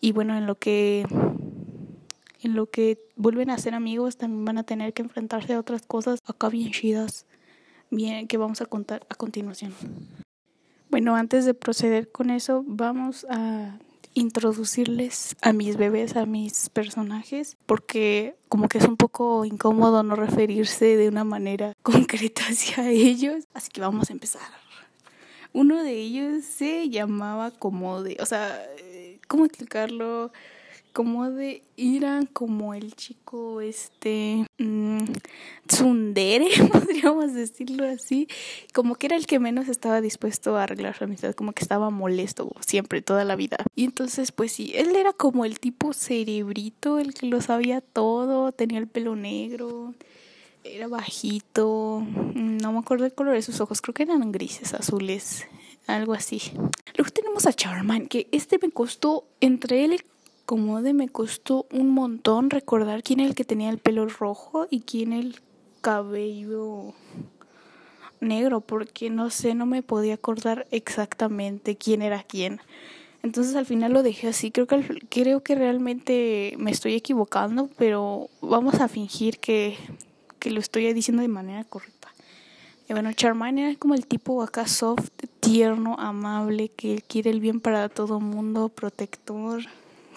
Y 0.00 0.10
bueno, 0.10 0.36
en 0.36 0.46
lo 0.46 0.56
que 0.56 1.06
en 2.42 2.56
lo 2.56 2.66
que 2.66 2.98
vuelven 3.14 3.50
a 3.50 3.58
ser 3.58 3.74
amigos 3.74 4.16
también 4.16 4.44
van 4.44 4.58
a 4.58 4.64
tener 4.64 4.92
que 4.92 5.02
enfrentarse 5.02 5.52
a 5.54 5.60
otras 5.60 5.82
cosas 5.82 6.18
acá 6.26 6.48
bien 6.48 6.72
chidas 6.72 7.26
bien 7.92 8.26
que 8.26 8.38
vamos 8.38 8.60
a 8.60 8.66
contar 8.66 9.06
a 9.08 9.14
continuación. 9.14 9.74
Bueno, 10.90 11.14
antes 11.14 11.44
de 11.44 11.54
proceder 11.54 12.10
con 12.10 12.30
eso, 12.30 12.64
vamos 12.66 13.26
a 13.30 13.78
introducirles 14.14 15.36
a 15.40 15.52
mis 15.52 15.76
bebés, 15.76 16.16
a 16.16 16.26
mis 16.26 16.68
personajes, 16.68 17.56
porque 17.66 18.34
como 18.48 18.68
que 18.68 18.78
es 18.78 18.84
un 18.84 18.96
poco 18.96 19.44
incómodo 19.44 20.02
no 20.02 20.16
referirse 20.16 20.96
de 20.96 21.08
una 21.08 21.24
manera 21.24 21.74
concreta 21.82 22.42
hacia 22.42 22.90
ellos. 22.90 23.44
Así 23.54 23.70
que 23.70 23.80
vamos 23.80 24.10
a 24.10 24.12
empezar. 24.12 24.42
Uno 25.52 25.82
de 25.82 25.92
ellos 25.92 26.44
se 26.44 26.88
llamaba 26.88 27.50
como 27.50 28.02
de, 28.02 28.16
o 28.20 28.26
sea, 28.26 28.66
¿cómo 29.28 29.44
explicarlo? 29.44 30.32
Como 30.92 31.30
de 31.30 31.62
Irán, 31.76 32.26
como 32.26 32.74
el 32.74 32.94
chico 32.94 33.60
este 33.60 34.46
mmm, 34.58 35.04
tsundere, 35.66 36.48
podríamos 36.72 37.34
decirlo 37.34 37.86
así, 37.88 38.28
como 38.72 38.94
que 38.94 39.06
era 39.06 39.16
el 39.16 39.26
que 39.26 39.38
menos 39.38 39.68
estaba 39.68 40.00
dispuesto 40.00 40.56
a 40.56 40.64
arreglar 40.64 40.96
su 40.96 41.04
amistad, 41.04 41.34
como 41.34 41.52
que 41.52 41.62
estaba 41.62 41.90
molesto 41.90 42.50
siempre, 42.60 43.02
toda 43.02 43.24
la 43.24 43.36
vida. 43.36 43.56
Y 43.74 43.84
entonces, 43.84 44.32
pues 44.32 44.52
sí, 44.52 44.72
él 44.74 44.94
era 44.94 45.12
como 45.12 45.44
el 45.44 45.60
tipo 45.60 45.92
cerebrito, 45.92 46.98
el 46.98 47.14
que 47.14 47.26
lo 47.26 47.40
sabía 47.40 47.80
todo, 47.80 48.52
tenía 48.52 48.78
el 48.78 48.86
pelo 48.86 49.16
negro, 49.16 49.94
era 50.64 50.88
bajito, 50.88 52.06
no 52.34 52.72
me 52.72 52.78
acuerdo 52.78 53.06
el 53.06 53.14
color 53.14 53.34
de 53.34 53.42
sus 53.42 53.60
ojos, 53.60 53.80
creo 53.80 53.94
que 53.94 54.04
eran 54.04 54.30
grises, 54.30 54.74
azules, 54.74 55.46
algo 55.86 56.12
así. 56.12 56.40
Luego 56.96 57.10
tenemos 57.10 57.46
a 57.46 57.52
Charman, 57.52 58.06
que 58.06 58.28
este 58.30 58.58
me 58.60 58.70
costó 58.70 59.24
entre 59.40 59.84
él 59.84 60.04
como 60.52 60.82
de 60.82 60.92
me 60.92 61.08
costó 61.08 61.64
un 61.72 61.88
montón 61.88 62.50
recordar 62.50 63.02
quién 63.02 63.20
era 63.20 63.30
el 63.30 63.34
que 63.34 63.46
tenía 63.46 63.70
el 63.70 63.78
pelo 63.78 64.06
rojo 64.06 64.66
y 64.68 64.80
quién 64.80 65.14
el 65.14 65.40
cabello 65.80 66.92
negro, 68.20 68.60
porque 68.60 69.08
no 69.08 69.30
sé, 69.30 69.54
no 69.54 69.64
me 69.64 69.80
podía 69.82 70.12
acordar 70.12 70.66
exactamente 70.70 71.76
quién 71.76 72.02
era 72.02 72.22
quién. 72.22 72.60
Entonces 73.22 73.56
al 73.56 73.64
final 73.64 73.94
lo 73.94 74.02
dejé 74.02 74.28
así. 74.28 74.50
Creo 74.50 74.66
que 74.66 75.00
creo 75.08 75.42
que 75.42 75.54
realmente 75.54 76.54
me 76.58 76.70
estoy 76.70 76.96
equivocando, 76.96 77.70
pero 77.78 78.28
vamos 78.42 78.74
a 78.74 78.88
fingir 78.88 79.38
que, 79.38 79.78
que 80.38 80.50
lo 80.50 80.60
estoy 80.60 80.92
diciendo 80.92 81.22
de 81.22 81.28
manera 81.28 81.64
correcta. 81.64 82.08
Y 82.90 82.92
bueno, 82.92 83.10
Charmaine 83.14 83.70
era 83.70 83.78
como 83.78 83.94
el 83.94 84.06
tipo 84.06 84.42
acá 84.42 84.66
soft, 84.66 85.08
tierno, 85.40 85.96
amable, 85.98 86.68
que 86.68 87.02
quiere 87.08 87.30
el 87.30 87.40
bien 87.40 87.58
para 87.58 87.88
todo 87.88 88.20
mundo, 88.20 88.68
protector 88.68 89.62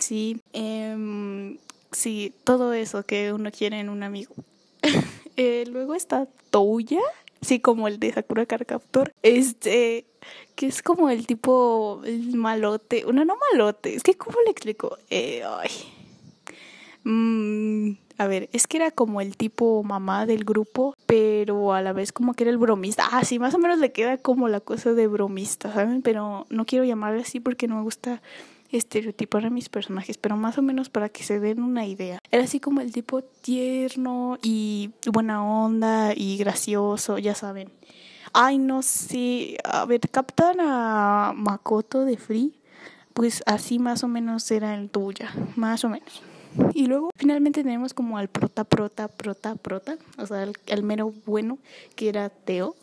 sí, 0.06 0.40
eh, 0.54 1.58
sí, 1.92 2.34
todo 2.44 2.74
eso 2.74 3.04
que 3.04 3.34
uno 3.34 3.52
quiere 3.52 3.80
en 3.80 3.90
un 3.90 4.04
amigo. 4.04 4.36
eh, 5.36 5.66
luego 5.72 5.96
está 5.96 6.28
Touya, 6.52 7.02
sí, 7.42 7.60
como 7.60 7.88
el 7.88 8.00
de 8.00 8.14
Sakura 8.14 8.46
Card 8.46 8.68
Captor, 8.68 9.12
este, 9.24 10.06
que 10.56 10.68
es 10.68 10.84
como 10.84 11.10
el 11.10 11.26
tipo, 11.26 12.02
malote, 12.34 13.06
uno 13.08 13.26
no 13.26 13.36
malote, 13.52 13.96
es 13.96 14.04
que 14.04 14.16
¿cómo 14.16 14.38
le 14.46 14.52
explico? 14.52 14.98
Eh, 15.10 15.44
ay. 15.44 15.72
Mm, 17.04 17.98
a 18.18 18.28
ver, 18.28 18.50
es 18.54 18.68
que 18.68 18.78
era 18.78 18.92
como 18.92 19.22
el 19.22 19.38
tipo 19.38 19.84
mamá 19.84 20.26
del 20.26 20.46
grupo, 20.46 20.96
pero 21.06 21.74
a 21.74 21.82
la 21.82 21.94
vez 21.94 22.12
como 22.12 22.34
que 22.34 22.44
era 22.44 22.52
el 22.52 22.58
bromista. 22.58 23.08
Ah, 23.12 23.24
sí, 23.24 23.40
más 23.40 23.54
o 23.54 23.60
menos 23.60 23.80
le 23.80 23.92
queda 23.92 24.18
como 24.18 24.48
la 24.48 24.60
cosa 24.60 24.94
de 24.94 25.08
bromista, 25.08 25.74
¿saben? 25.74 26.02
Pero 26.02 26.46
no 26.50 26.66
quiero 26.66 26.86
llamarle 26.86 27.22
así 27.22 27.40
porque 27.40 27.68
no 27.68 27.76
me 27.76 27.84
gusta 27.84 28.22
estereotipar 28.78 29.46
a 29.46 29.50
mis 29.50 29.70
personajes, 29.70 30.18
pero 30.18 30.38
más 30.38 30.58
o 30.58 30.62
menos 30.62 30.90
para 30.90 31.10
que 31.10 31.24
se 31.24 31.40
den 31.40 31.62
una 31.62 31.86
idea. 31.86 32.20
Era 32.32 32.44
así 32.44 32.60
como 32.60 32.82
el 32.82 32.92
tipo 32.92 33.22
tierno 33.24 34.38
y 34.42 34.92
buena 35.12 35.44
onda 35.44 36.14
y 36.16 36.38
gracioso, 36.38 37.18
ya 37.18 37.36
saben. 37.36 37.70
Ay, 38.34 38.58
no 38.58 38.82
sé, 38.82 39.58
a 39.64 39.86
ver, 39.86 40.02
captan 40.12 40.58
a 40.60 41.34
Makoto 41.36 42.04
de 42.04 42.18
Free, 42.18 42.54
pues 43.14 43.44
así 43.46 43.80
más 43.80 44.04
o 44.04 44.10
menos 44.10 44.52
era 44.52 44.76
el 44.76 44.90
tuya, 44.90 45.34
más 45.56 45.86
o 45.86 45.90
menos. 45.90 46.22
Y 46.74 46.88
luego 46.88 47.12
finalmente 47.16 47.64
tenemos 47.64 47.94
como 47.94 48.18
al 48.18 48.28
prota, 48.28 48.64
prota, 48.64 49.08
prota, 49.08 49.56
prota, 49.56 49.98
o 50.18 50.26
sea, 50.26 50.48
al, 50.72 50.84
mero 50.84 51.14
bueno, 51.26 51.58
que 51.96 52.10
era 52.10 52.30
Teo. 52.30 52.76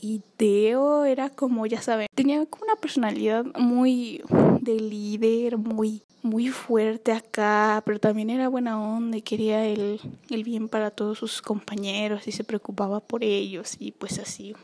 Y 0.00 0.20
Teo 0.36 1.04
era 1.04 1.30
como, 1.30 1.64
ya 1.66 1.80
saben, 1.80 2.08
tenía 2.14 2.44
como 2.46 2.64
una 2.64 2.76
personalidad 2.76 3.44
muy 3.58 4.22
de 4.62 4.78
líder, 4.78 5.58
muy, 5.58 6.04
muy 6.22 6.48
fuerte 6.48 7.10
acá, 7.10 7.82
pero 7.84 7.98
también 7.98 8.30
era 8.30 8.48
buena 8.48 8.80
onda 8.80 9.16
y 9.16 9.22
quería 9.22 9.66
el, 9.66 10.00
el 10.30 10.44
bien 10.44 10.68
para 10.68 10.92
todos 10.92 11.18
sus 11.18 11.42
compañeros 11.42 12.28
y 12.28 12.32
se 12.32 12.44
preocupaba 12.44 13.00
por 13.00 13.24
ellos 13.24 13.76
y 13.80 13.90
pues 13.90 14.20
así. 14.20 14.54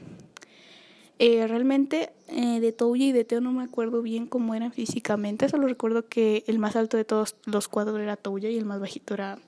Eh, 1.18 1.44
realmente 1.48 2.12
eh, 2.28 2.60
de 2.60 2.70
Touya 2.70 3.06
y 3.06 3.12
de 3.12 3.24
Teo 3.24 3.40
no 3.40 3.50
me 3.50 3.64
acuerdo 3.64 4.00
bien 4.02 4.28
cómo 4.28 4.54
eran 4.54 4.70
físicamente, 4.70 5.48
solo 5.48 5.66
recuerdo 5.66 6.06
que 6.06 6.44
el 6.46 6.60
más 6.60 6.76
alto 6.76 6.96
de 6.96 7.04
todos 7.04 7.34
los 7.44 7.66
cuadros 7.66 7.98
era 7.98 8.14
Touya 8.14 8.50
y 8.50 8.56
el 8.56 8.64
más 8.64 8.78
bajito 8.78 9.14
era 9.14 9.40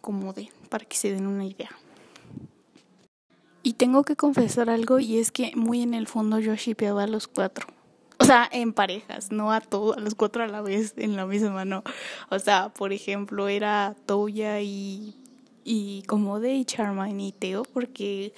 como 0.00 0.32
de, 0.32 0.48
para 0.70 0.86
que 0.86 0.96
se 0.96 1.12
den 1.12 1.26
una 1.26 1.44
idea. 1.44 1.70
Y 3.62 3.74
tengo 3.74 4.04
que 4.04 4.16
confesar 4.16 4.70
algo 4.70 5.00
y 5.00 5.18
es 5.18 5.30
que 5.30 5.52
muy 5.54 5.82
en 5.82 5.92
el 5.92 6.06
fondo 6.06 6.38
yo 6.38 6.54
shipeaba 6.54 7.02
a 7.02 7.06
los 7.06 7.28
cuatro. 7.28 7.66
O 8.22 8.24
sea, 8.24 8.48
en 8.52 8.72
parejas, 8.72 9.32
no 9.32 9.50
a 9.50 9.60
todos, 9.60 9.96
a 9.96 10.00
los 10.00 10.14
cuatro 10.14 10.44
a 10.44 10.46
la 10.46 10.62
vez 10.62 10.94
en 10.96 11.16
la 11.16 11.26
misma, 11.26 11.64
no. 11.64 11.82
O 12.30 12.38
sea, 12.38 12.68
por 12.68 12.92
ejemplo, 12.92 13.48
era 13.48 13.96
Toya 14.06 14.60
y, 14.60 15.16
y 15.64 16.04
como 16.06 16.38
de 16.38 16.64
Charmaine 16.64 17.26
y 17.26 17.32
Teo, 17.32 17.64
porque 17.64 18.32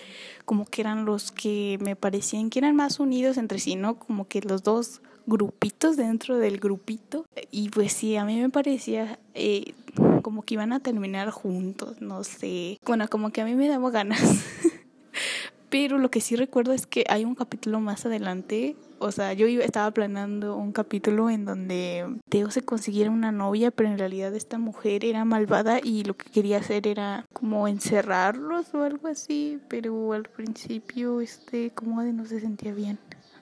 como 0.46 0.64
que 0.64 0.80
eran 0.80 1.04
los 1.04 1.32
que 1.32 1.76
me 1.82 1.96
parecían 1.96 2.48
que 2.48 2.60
eran 2.60 2.74
más 2.74 2.98
unidos 2.98 3.36
entre 3.36 3.58
sí, 3.58 3.76
¿no? 3.76 3.98
Como 3.98 4.26
que 4.26 4.40
los 4.40 4.62
dos 4.62 5.02
grupitos 5.26 5.98
dentro 5.98 6.38
del 6.38 6.60
grupito. 6.60 7.26
Y 7.50 7.68
pues 7.68 7.92
sí, 7.92 8.16
a 8.16 8.24
mí 8.24 8.40
me 8.40 8.48
parecía 8.48 9.18
eh, 9.34 9.74
como 10.22 10.44
que 10.44 10.54
iban 10.54 10.72
a 10.72 10.80
terminar 10.80 11.28
juntos, 11.28 12.00
no 12.00 12.24
sé. 12.24 12.78
Bueno, 12.86 13.06
como 13.10 13.32
que 13.32 13.42
a 13.42 13.44
mí 13.44 13.54
me 13.54 13.68
daba 13.68 13.90
ganas. 13.90 14.22
Pero 15.68 15.98
lo 15.98 16.10
que 16.10 16.20
sí 16.20 16.36
recuerdo 16.36 16.72
es 16.72 16.86
que 16.86 17.04
hay 17.08 17.24
un 17.24 17.34
capítulo 17.34 17.80
más 17.80 18.06
adelante, 18.06 18.76
o 19.04 19.12
sea, 19.12 19.34
yo 19.34 19.46
estaba 19.46 19.90
planeando 19.90 20.56
un 20.56 20.72
capítulo 20.72 21.28
en 21.28 21.44
donde 21.44 22.06
Teo 22.30 22.50
se 22.50 22.62
consiguiera 22.62 23.10
una 23.10 23.32
novia, 23.32 23.70
pero 23.70 23.90
en 23.90 23.98
realidad 23.98 24.34
esta 24.34 24.56
mujer 24.56 25.04
era 25.04 25.26
malvada 25.26 25.78
y 25.82 26.04
lo 26.04 26.16
que 26.16 26.30
quería 26.30 26.56
hacer 26.56 26.86
era 26.88 27.26
como 27.34 27.68
encerrarlos 27.68 28.72
o 28.72 28.82
algo 28.82 29.08
así, 29.08 29.60
pero 29.68 30.14
al 30.14 30.22
principio 30.22 31.20
este 31.20 31.70
como 31.72 32.00
de 32.00 32.14
no 32.14 32.24
se 32.24 32.40
sentía 32.40 32.72
bien. 32.72 32.98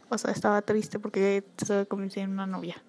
O 0.09 0.19
sea, 0.19 0.33
estaba 0.33 0.63
triste 0.63 0.99
porque 0.99 1.45
se 1.65 1.87
convertir 1.87 2.25
en 2.25 2.31
una 2.31 2.49
novia. 2.49 2.83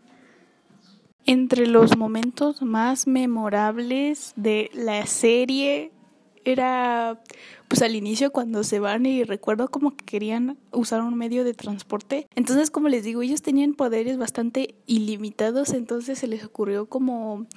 Entre 1.28 1.68
los 1.68 1.96
momentos 1.96 2.64
más 2.64 3.06
memorables 3.06 4.34
de 4.36 4.72
la 4.74 5.06
serie 5.06 5.92
era 6.46 7.20
pues 7.68 7.82
al 7.82 7.96
inicio 7.96 8.32
cuando 8.32 8.64
se 8.64 8.80
van 8.80 9.06
y 9.06 9.24
recuerdo 9.24 9.70
como 9.70 9.96
que 9.96 10.06
querían 10.06 10.58
usar 10.72 11.02
un 11.02 11.16
medio 11.16 11.44
de 11.44 11.54
transporte. 11.54 12.28
Entonces, 12.36 12.70
como 12.70 12.88
les 12.88 13.04
digo, 13.04 13.22
ellos 13.22 13.42
tenían 13.42 13.74
poderes 13.74 14.18
bastante 14.18 14.76
ilimitados, 14.86 15.74
entonces 15.74 16.20
se 16.20 16.28
les 16.28 16.44
ocurrió 16.44 16.86
como 16.88 17.48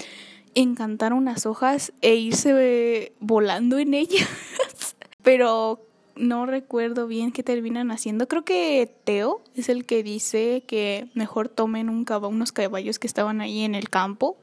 encantar 0.55 1.13
unas 1.13 1.45
hojas 1.45 1.93
e 2.01 2.15
irse 2.15 3.13
volando 3.21 3.79
en 3.79 3.95
ellas. 3.95 4.29
Pero 5.23 5.87
no 6.17 6.47
recuerdo 6.47 7.07
bien 7.07 7.33
qué 7.33 7.43
terminan 7.43 7.91
haciendo. 7.91 8.29
Creo 8.29 8.45
que 8.45 8.91
Teo 9.05 9.43
es 9.55 9.69
el 9.69 9.85
que 9.85 10.03
dice 10.03 10.65
que 10.67 11.09
mejor 11.15 11.49
tomen 11.49 11.89
un 11.89 12.07
unos 12.07 12.53
caballos 12.53 12.99
que 12.99 13.07
estaban 13.07 13.41
ahí 13.41 13.63
en 13.63 13.75
el 13.75 13.91
campo. 13.91 14.37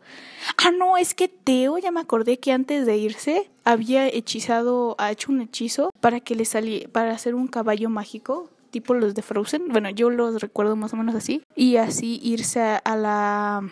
Ah, 0.58 0.72
no, 0.72 0.98
es 0.98 1.14
que 1.14 1.28
Teo, 1.28 1.78
ya 1.78 1.92
me 1.92 2.02
acordé 2.02 2.38
que 2.40 2.52
antes 2.52 2.86
de 2.86 2.98
irse 2.98 3.50
había 3.64 4.08
hechizado, 4.08 4.96
ha 5.00 5.12
hecho 5.12 5.32
un 5.32 5.42
hechizo 5.42 5.92
para 6.02 6.20
que 6.20 6.36
le 6.36 6.46
saliera, 6.46 6.90
para 6.90 7.12
hacer 7.12 7.36
un 7.36 7.48
caballo 7.48 7.90
mágico 7.90 8.50
tipo 8.72 8.94
los 8.96 9.14
de 9.14 9.22
Frozen. 9.22 9.70
Bueno, 9.70 9.90
yo 9.92 10.10
los 10.10 10.42
recuerdo 10.42 10.76
más 10.76 10.94
o 10.94 10.98
menos 10.98 11.16
así. 11.16 11.44
Y 11.56 11.78
así 11.78 12.20
irse 12.24 12.60
a 12.62 12.96
la 12.96 13.70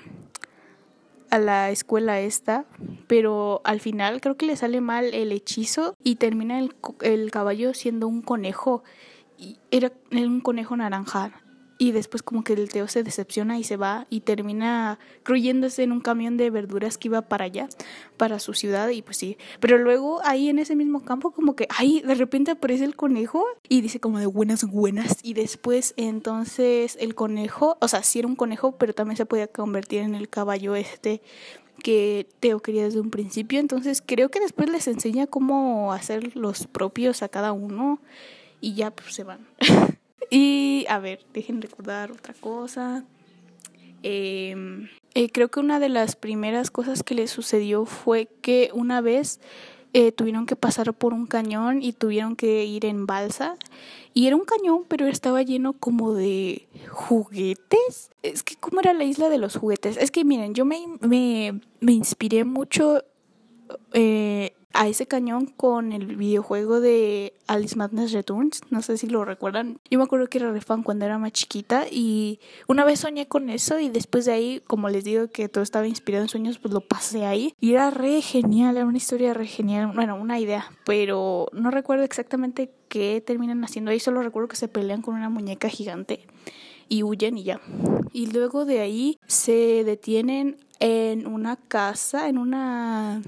a 1.31 1.39
la 1.39 1.71
escuela 1.71 2.19
esta, 2.19 2.65
pero 3.07 3.61
al 3.63 3.79
final 3.79 4.21
creo 4.21 4.38
que 4.38 4.45
le 4.45 4.55
sale 4.55 4.81
mal 4.81 5.13
el 5.13 5.31
hechizo 5.31 5.95
y 6.03 6.15
termina 6.15 6.59
el, 6.59 6.75
el 7.01 7.31
caballo 7.31 7.73
siendo 7.73 8.07
un 8.07 8.21
conejo. 8.21 8.83
Y 9.38 9.57
era 9.71 9.91
un 10.11 10.41
conejo 10.41 10.77
naranja 10.77 11.31
y 11.81 11.93
después 11.93 12.21
como 12.21 12.43
que 12.43 12.53
el 12.53 12.69
Teo 12.69 12.88
se 12.88 13.01
decepciona 13.01 13.57
y 13.57 13.63
se 13.63 13.75
va 13.75 14.05
y 14.11 14.19
termina 14.19 15.00
creyéndose 15.23 15.81
en 15.81 15.91
un 15.91 16.00
camión 16.00 16.38
de 16.38 16.51
verduras 16.51 17.00
que 17.00 17.07
iba 17.07 17.23
para 17.23 17.45
allá, 17.45 17.69
para 18.17 18.38
su 18.38 18.53
ciudad 18.53 18.89
y 18.89 19.01
pues 19.01 19.17
sí. 19.17 19.35
Pero 19.59 19.79
luego 19.79 20.21
ahí 20.23 20.50
en 20.50 20.59
ese 20.59 20.75
mismo 20.75 21.03
campo 21.03 21.31
como 21.31 21.55
que 21.55 21.67
ahí 21.75 22.03
de 22.05 22.13
repente 22.13 22.51
aparece 22.51 22.83
el 22.83 22.95
conejo 22.95 23.43
y 23.67 23.81
dice 23.81 24.00
como 24.00 24.19
de 24.19 24.27
buenas 24.27 24.63
buenas 24.63 25.21
y 25.23 25.33
después 25.33 25.95
entonces 25.97 27.00
el 27.01 27.15
conejo, 27.15 27.79
o 27.81 27.88
sea, 27.88 28.03
sí 28.03 28.19
era 28.19 28.27
un 28.27 28.35
conejo, 28.35 28.73
pero 28.73 28.93
también 28.93 29.17
se 29.17 29.25
podía 29.25 29.47
convertir 29.47 30.01
en 30.01 30.13
el 30.13 30.29
caballo 30.29 30.75
este 30.75 31.23
que 31.81 32.29
Teo 32.39 32.59
quería 32.59 32.83
desde 32.83 33.00
un 33.00 33.09
principio, 33.09 33.59
entonces 33.59 34.03
creo 34.05 34.29
que 34.29 34.39
después 34.39 34.69
les 34.69 34.88
enseña 34.88 35.25
cómo 35.25 35.93
hacer 35.93 36.35
los 36.35 36.67
propios 36.67 37.23
a 37.23 37.29
cada 37.29 37.53
uno 37.53 38.00
y 38.59 38.75
ya 38.75 38.91
pues 38.91 39.15
se 39.15 39.23
van. 39.23 39.47
y 40.30 40.86
a 40.90 41.00
ver, 41.00 41.25
dejen 41.34 41.62
recordar 41.62 42.12
otra 42.12 42.34
cosa. 42.34 43.04
Em, 44.04 44.90
eh, 45.13 45.30
creo 45.30 45.50
que 45.50 45.60
una 45.60 45.80
de 45.80 45.90
las 45.90 46.16
primeras 46.16 46.72
cosas 46.72 47.04
que 47.04 47.16
le 47.16 47.28
sucedió 47.28 47.86
fue 47.86 48.28
que 48.42 48.72
una 48.74 49.01
vez 49.01 49.40
eh, 49.94 50.12
tuvieron 50.13 50.46
que 50.46 50.56
pasar 50.56 50.94
por 50.94 51.13
un 51.13 51.28
cañón 51.28 51.82
y 51.84 51.92
tuvieron 51.92 52.36
que 52.36 52.66
ir 52.66 52.86
en 52.86 53.06
balsa. 53.06 53.56
Y 54.13 54.28
era 54.28 54.36
un 54.36 54.46
cañón, 54.46 54.86
pero 54.88 55.08
estaba 55.08 55.42
lleno 55.42 55.74
como 55.74 56.13
de 56.13 56.68
juguetes. 56.90 58.10
Es 58.24 58.44
que, 58.44 58.56
¿cómo 58.56 58.80
era 58.80 58.94
la 58.94 59.04
isla 59.04 59.30
de 59.30 59.38
los 59.38 59.58
juguetes? 59.58 59.98
Es 59.98 60.12
que, 60.12 60.24
miren, 60.24 60.54
yo 60.54 60.66
me, 60.66 60.86
me, 61.01 61.60
me 61.80 61.92
inspiré 61.92 62.46
mucho 62.46 63.04
eh, 63.94 64.54
a 64.74 64.88
ese 64.88 65.06
cañón 65.08 65.46
con 65.46 65.92
el 65.92 66.16
videojuego 66.16 66.80
de 66.80 67.34
Alice 67.48 67.75
Madness 67.75 68.12
Returns. 68.12 68.62
No 68.70 68.82
sé 68.82 68.98
si 68.98 69.08
lo 69.08 69.25
recuerdan. 69.25 69.80
Yo 69.90 69.98
me 69.98 70.06
acuerdo 70.06 70.28
que 70.28 70.38
era 70.38 70.51
re 70.51 70.62
fan 70.62 70.84
cuando 70.84 71.06
era 71.06 71.18
más 71.18 71.32
chiquita 71.34 71.86
y 71.90 72.40
una 72.68 72.86
vez 72.86 73.01
soñé 73.01 73.28
con 73.28 73.50
eso 73.50 73.80
y 73.80 73.90
después 73.90 74.25
de 74.25 74.34
ahí, 74.34 74.63
como 74.68 74.90
les 74.90 75.04
digo 75.04 75.28
que 75.30 75.50
todo 75.50 75.63
estaba 75.63 75.88
inspirado 75.88 76.24
en 76.24 76.30
sueños, 76.30 76.60
pues 76.60 76.74
lo 76.74 76.82
pasé 76.82 77.25
ahí. 77.25 77.54
Y 77.60 77.74
era 77.74 77.90
re 77.92 78.22
genial, 78.22 78.78
era 78.78 78.86
una 78.86 78.98
historia 78.98 79.34
re 79.34 79.48
genial. 79.48 79.92
Bueno, 79.94 80.16
una 80.16 80.40
idea, 80.40 80.72
pero 80.86 81.48
no 81.54 81.72
recuerdo 81.72 82.04
exactamente 82.04 82.72
qué 82.88 83.24
terminan 83.25 83.63
haciendo 83.63 83.92
ahí. 83.92 84.00
Solo 84.00 84.22
recuerdo 84.22 84.48
que 84.48 84.56
se 84.56 84.68
pelean 84.68 85.01
con 85.01 85.16
una 85.16 85.30
muñeca 85.30 85.70
gigante 85.70 86.25
y 86.92 87.04
huyen 87.04 87.38
y 87.38 87.44
ya. 87.44 87.62
Y 88.12 88.28
luego 88.28 88.66
de 88.66 88.82
ahí 88.82 89.18
se 89.25 89.84
detienen 89.86 90.58
en 90.80 91.28
una 91.28 91.56
casa, 91.56 92.28
en 92.28 92.38
una 92.38 93.22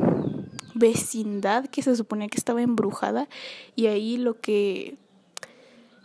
vecindad 0.73 1.67
que 1.67 1.81
se 1.81 1.95
suponía 1.95 2.27
que 2.27 2.37
estaba 2.37 2.61
embrujada 2.61 3.27
y 3.75 3.87
ahí 3.87 4.17
lo 4.17 4.39
que 4.39 4.97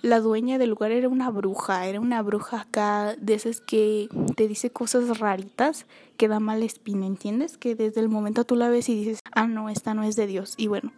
la 0.03 0.21
dueña 0.21 0.59
del 0.59 0.71
lugar 0.71 0.93
era 0.93 1.09
una 1.09 1.31
bruja, 1.31 1.87
era 1.87 2.01
una 2.01 2.23
bruja 2.23 2.61
acá 2.61 3.17
de 3.17 3.35
esas 3.35 3.61
que 3.61 4.09
te 4.37 4.47
dice 4.47 4.71
cosas 4.71 5.19
raritas 5.19 5.87
que 6.17 6.29
da 6.29 6.41
mal 6.41 6.63
espina, 6.63 7.07
¿entiendes? 7.07 7.59
Que 7.59 7.75
desde 7.75 8.01
el 8.01 8.09
momento 8.09 8.45
tú 8.45 8.55
la 8.55 8.69
ves 8.69 8.89
y 8.89 8.95
dices, 8.95 9.21
ah, 9.33 9.47
no, 9.47 9.69
esta 9.69 9.95
no 9.95 10.03
es 10.05 10.17
de 10.17 10.27
Dios. 10.27 10.55
Y 10.57 10.69
bueno, 10.69 10.93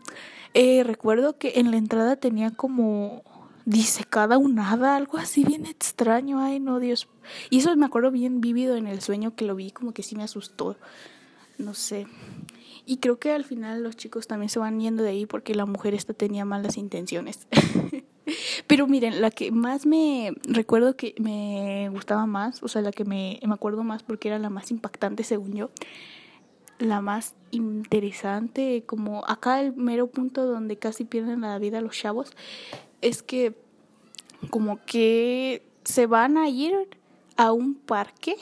eh, 0.55 0.83
recuerdo 0.85 1.39
que 1.39 1.55
en 1.57 1.71
la 1.71 1.79
entrada 1.79 2.17
tenía 2.17 2.51
como 2.51 3.23
disecada 3.65 4.39
un 4.39 4.59
hada, 4.59 4.97
algo 4.97 5.19
así 5.19 5.45
bien 5.45 5.67
extraño, 5.67 6.41
ay 6.41 6.61
no, 6.61 6.79
Dios. 6.79 7.09
Y 7.49 7.59
eso 7.59 7.75
me 7.77 7.87
acuerdo 7.87 8.11
bien 8.11 8.41
vívido 8.41 8.77
en 8.77 8.87
el 8.87 9.01
sueño 9.01 9.35
que 9.35 9.45
lo 9.45 9.55
vi, 9.55 9.71
como 9.71 9.93
que 9.93 10.03
sí 10.03 10.17
me 10.17 10.25
asustó, 10.25 10.77
no 11.59 11.75
sé. 11.75 12.07
Y 12.91 12.97
creo 12.97 13.21
que 13.21 13.31
al 13.31 13.45
final 13.45 13.85
los 13.85 13.95
chicos 13.95 14.27
también 14.27 14.49
se 14.49 14.59
van 14.59 14.81
yendo 14.81 15.05
de 15.05 15.11
ahí 15.11 15.25
porque 15.25 15.55
la 15.55 15.65
mujer 15.65 15.95
esta 15.95 16.13
tenía 16.13 16.45
malas 16.45 16.77
intenciones. 16.77 17.47
Pero 18.67 18.89
miren, 18.89 19.21
la 19.21 19.31
que 19.31 19.53
más 19.53 19.87
me 19.87 20.33
recuerdo 20.43 20.97
que 20.97 21.15
me 21.21 21.89
gustaba 21.91 22.27
más, 22.27 22.65
o 22.65 22.67
sea, 22.67 22.83
la 22.83 22.91
que 22.91 23.05
me, 23.05 23.39
me 23.47 23.55
acuerdo 23.55 23.85
más 23.85 24.03
porque 24.03 24.27
era 24.27 24.41
la 24.41 24.51
más 24.51 24.73
impactante 24.73 25.23
según 25.23 25.53
yo, 25.53 25.71
la 26.81 27.01
más 27.01 27.37
interesante, 27.53 28.83
como 28.85 29.25
acá 29.25 29.61
el 29.61 29.73
mero 29.77 30.09
punto 30.09 30.45
donde 30.45 30.77
casi 30.77 31.05
pierden 31.05 31.43
la 31.43 31.61
vida 31.61 31.81
los 31.81 31.97
chavos, 31.97 32.33
es 33.03 33.23
que 33.23 33.55
como 34.51 34.85
que 34.85 35.63
se 35.85 36.09
van 36.09 36.37
a 36.37 36.49
ir 36.49 36.75
a 37.37 37.53
un 37.53 37.77
parque 37.77 38.35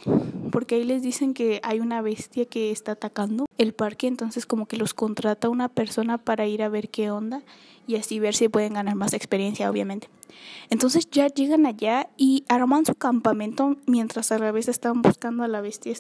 porque 0.51 0.77
ahí 0.77 0.85
les 0.85 1.03
dicen 1.03 1.35
que 1.35 1.61
hay 1.63 1.81
una 1.81 2.03
bestia 2.03 2.45
que 2.45 2.71
está 2.71 2.93
atacando 2.93 3.47
el 3.59 3.73
parque, 3.75 4.07
entonces 4.07 4.47
como 4.47 4.67
que 4.67 4.77
los 4.77 4.95
contrata 4.95 5.49
una 5.49 5.69
persona 5.69 6.19
para 6.19 6.47
ir 6.47 6.63
a 6.63 6.69
ver 6.69 6.89
qué 6.89 7.11
onda 7.11 7.43
y 7.87 7.97
así 7.97 8.19
ver 8.19 8.35
si 8.35 8.49
pueden 8.49 8.75
ganar 8.75 8.95
más 8.95 9.15
experiencia, 9.15 9.71
obviamente. 9.71 10.09
Entonces 10.71 11.09
ya 11.11 11.29
llegan 11.29 11.67
allá 11.67 12.09
y 12.17 12.45
arman 12.49 12.85
su 12.85 12.95
campamento 12.95 13.77
mientras 13.87 14.31
a 14.31 14.39
la 14.39 14.53
vez 14.53 14.69
están 14.69 15.03
buscando 15.03 15.43
a 15.43 15.49
la 15.49 15.61
bestia. 15.61 15.95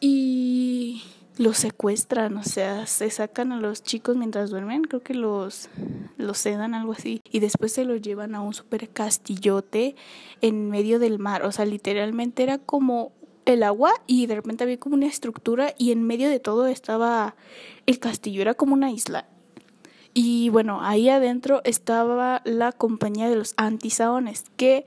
Y 0.00 1.02
los 1.38 1.56
secuestran, 1.56 2.36
o 2.36 2.42
sea, 2.42 2.86
se 2.86 3.08
sacan 3.10 3.52
a 3.52 3.60
los 3.60 3.82
chicos 3.82 4.16
mientras 4.16 4.50
duermen, 4.50 4.82
creo 4.82 5.02
que 5.02 5.14
los, 5.14 5.70
los 6.16 6.36
sedan, 6.36 6.74
algo 6.74 6.92
así, 6.92 7.22
y 7.30 7.38
después 7.38 7.72
se 7.72 7.84
los 7.84 8.02
llevan 8.02 8.34
a 8.34 8.40
un 8.40 8.52
super 8.54 8.88
castillote 8.88 9.94
en 10.40 10.68
medio 10.68 10.98
del 10.98 11.18
mar, 11.20 11.44
o 11.44 11.52
sea, 11.52 11.64
literalmente 11.64 12.42
era 12.42 12.58
como 12.58 13.12
el 13.48 13.62
agua 13.62 13.94
y 14.06 14.26
de 14.26 14.34
repente 14.34 14.64
había 14.64 14.78
como 14.78 14.94
una 14.94 15.06
estructura 15.06 15.74
y 15.78 15.90
en 15.90 16.02
medio 16.02 16.28
de 16.28 16.38
todo 16.38 16.66
estaba 16.66 17.34
el 17.86 17.98
castillo, 17.98 18.42
era 18.42 18.52
como 18.52 18.74
una 18.74 18.90
isla. 18.90 19.26
Y 20.12 20.50
bueno, 20.50 20.80
ahí 20.82 21.08
adentro 21.08 21.62
estaba 21.64 22.42
la 22.44 22.72
compañía 22.72 23.30
de 23.30 23.36
los 23.36 23.54
antisaones, 23.56 24.44
que 24.58 24.84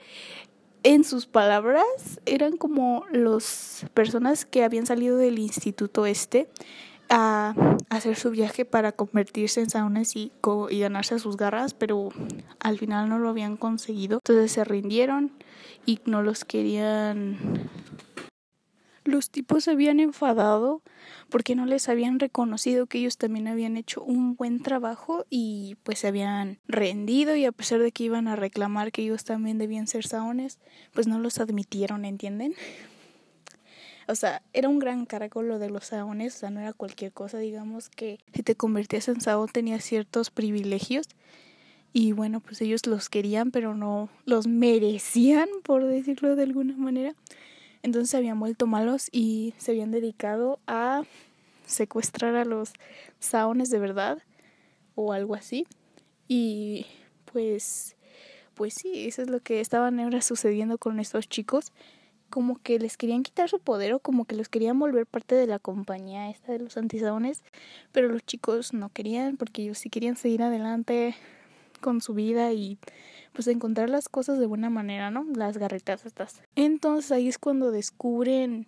en 0.83 1.03
sus 1.03 1.25
palabras 1.25 1.85
eran 2.27 2.57
como 2.57 3.05
las 3.11 3.87
personas 3.95 4.45
que 4.45 4.63
habían 4.63 4.85
salido 4.85 5.17
del 5.17 5.39
instituto 5.39 6.05
este 6.05 6.47
a 7.09 7.55
hacer 7.89 8.15
su 8.15 8.29
viaje 8.29 8.63
para 8.63 8.91
convertirse 8.91 9.59
en 9.61 9.71
saones 9.71 10.15
y, 10.15 10.31
y 10.69 10.79
ganarse 10.79 11.17
sus 11.17 11.35
garras, 11.35 11.73
pero 11.73 12.09
al 12.59 12.77
final 12.77 13.09
no 13.09 13.17
lo 13.17 13.29
habían 13.29 13.57
conseguido. 13.57 14.19
Entonces 14.19 14.51
se 14.51 14.63
rindieron 14.63 15.31
y 15.85 15.99
no 16.05 16.21
los 16.21 16.45
querían 16.45 17.69
los 19.11 19.29
tipos 19.29 19.65
se 19.65 19.71
habían 19.71 19.99
enfadado 19.99 20.81
porque 21.29 21.55
no 21.55 21.65
les 21.65 21.89
habían 21.89 22.19
reconocido 22.19 22.87
que 22.87 22.97
ellos 22.97 23.17
también 23.17 23.47
habían 23.47 23.77
hecho 23.77 24.01
un 24.03 24.35
buen 24.35 24.61
trabajo 24.61 25.25
y 25.29 25.77
pues 25.83 25.99
se 25.99 26.07
habían 26.07 26.59
rendido 26.67 27.35
y 27.35 27.45
a 27.45 27.51
pesar 27.51 27.79
de 27.79 27.91
que 27.91 28.05
iban 28.05 28.27
a 28.27 28.35
reclamar 28.35 28.91
que 28.91 29.03
ellos 29.03 29.23
también 29.23 29.57
debían 29.57 29.87
ser 29.87 30.05
saones, 30.07 30.59
pues 30.93 31.07
no 31.07 31.19
los 31.19 31.39
admitieron, 31.39 32.05
¿entienden? 32.05 32.55
O 34.07 34.15
sea, 34.15 34.41
era 34.53 34.67
un 34.67 34.79
gran 34.79 35.05
cargo 35.05 35.41
lo 35.41 35.59
de 35.59 35.69
los 35.69 35.85
saones, 35.85 36.35
o 36.35 36.39
sea, 36.39 36.49
no 36.49 36.59
era 36.59 36.73
cualquier 36.73 37.11
cosa, 37.11 37.37
digamos 37.37 37.89
que 37.89 38.19
si 38.33 38.43
te 38.43 38.55
convertías 38.55 39.07
en 39.07 39.21
saón 39.21 39.49
tenías 39.51 39.83
ciertos 39.83 40.31
privilegios 40.31 41.07
y 41.93 42.13
bueno, 42.13 42.39
pues 42.39 42.61
ellos 42.61 42.85
los 42.87 43.09
querían, 43.09 43.51
pero 43.51 43.75
no 43.75 44.09
los 44.25 44.47
merecían, 44.47 45.49
por 45.63 45.85
decirlo 45.85 46.35
de 46.35 46.43
alguna 46.43 46.75
manera. 46.77 47.15
Entonces 47.83 48.09
se 48.11 48.17
habían 48.17 48.39
vuelto 48.39 48.67
malos 48.67 49.09
y 49.11 49.53
se 49.57 49.71
habían 49.71 49.91
dedicado 49.91 50.59
a 50.67 51.03
secuestrar 51.65 52.35
a 52.35 52.45
los 52.45 52.73
saones 53.19 53.69
de 53.69 53.79
verdad 53.79 54.19
o 54.95 55.13
algo 55.13 55.35
así. 55.35 55.65
Y 56.27 56.85
pues, 57.31 57.95
pues 58.53 58.73
sí, 58.73 59.07
eso 59.07 59.21
es 59.21 59.29
lo 59.29 59.39
que 59.39 59.59
estaba 59.59 59.87
ahora 59.87 60.21
sucediendo 60.21 60.77
con 60.77 60.99
estos 60.99 61.27
chicos. 61.27 61.71
Como 62.29 62.57
que 62.61 62.79
les 62.79 62.95
querían 62.95 63.23
quitar 63.23 63.49
su 63.49 63.59
poder 63.59 63.93
o 63.93 63.99
como 63.99 64.23
que 64.25 64.35
los 64.35 64.47
querían 64.47 64.79
volver 64.79 65.05
parte 65.05 65.35
de 65.35 65.47
la 65.47 65.59
compañía 65.59 66.29
esta 66.29 66.53
de 66.53 66.59
los 66.59 66.77
antisaones. 66.77 67.43
Pero 67.91 68.07
los 68.07 68.25
chicos 68.25 68.73
no 68.73 68.89
querían 68.89 69.37
porque 69.37 69.63
ellos 69.63 69.79
sí 69.79 69.89
querían 69.89 70.15
seguir 70.15 70.43
adelante 70.43 71.15
con 71.81 71.99
su 71.99 72.13
vida 72.13 72.53
y 72.53 72.77
pues 73.33 73.47
encontrar 73.47 73.89
las 73.89 74.09
cosas 74.09 74.39
de 74.39 74.45
buena 74.45 74.69
manera, 74.69 75.11
¿no? 75.11 75.25
Las 75.35 75.57
garritas 75.57 76.05
estas. 76.05 76.41
Entonces 76.55 77.11
ahí 77.11 77.27
es 77.27 77.37
cuando 77.37 77.71
descubren 77.71 78.67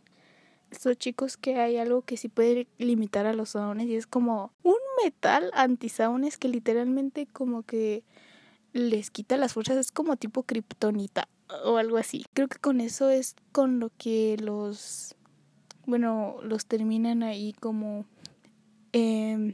estos 0.71 0.97
chicos 0.97 1.37
que 1.37 1.57
hay 1.57 1.77
algo 1.77 2.01
que 2.01 2.17
sí 2.17 2.29
puede 2.29 2.67
limitar 2.77 3.25
a 3.25 3.33
los 3.33 3.49
saones 3.49 3.87
y 3.87 3.95
es 3.95 4.07
como 4.07 4.51
un 4.63 4.75
metal 5.03 5.51
anti-saones 5.53 6.37
que 6.37 6.47
literalmente 6.47 7.27
como 7.27 7.63
que 7.63 8.03
les 8.73 9.11
quita 9.11 9.37
las 9.37 9.53
fuerzas, 9.53 9.77
es 9.77 9.91
como 9.91 10.15
tipo 10.17 10.43
kriptonita 10.43 11.27
o 11.63 11.77
algo 11.77 11.97
así. 11.97 12.25
Creo 12.33 12.47
que 12.47 12.57
con 12.57 12.81
eso 12.81 13.09
es 13.09 13.35
con 13.51 13.79
lo 13.79 13.91
que 13.97 14.35
los, 14.39 15.15
bueno, 15.85 16.37
los 16.41 16.65
terminan 16.65 17.21
ahí 17.21 17.53
como, 17.53 18.05
eh, 18.93 19.53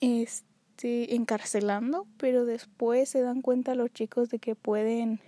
este, 0.00 0.51
encarcelando, 0.84 2.06
pero 2.18 2.44
después 2.44 3.08
se 3.08 3.22
dan 3.22 3.42
cuenta 3.42 3.74
los 3.74 3.92
chicos 3.92 4.28
de 4.28 4.38
que 4.38 4.54
pueden 4.54 5.20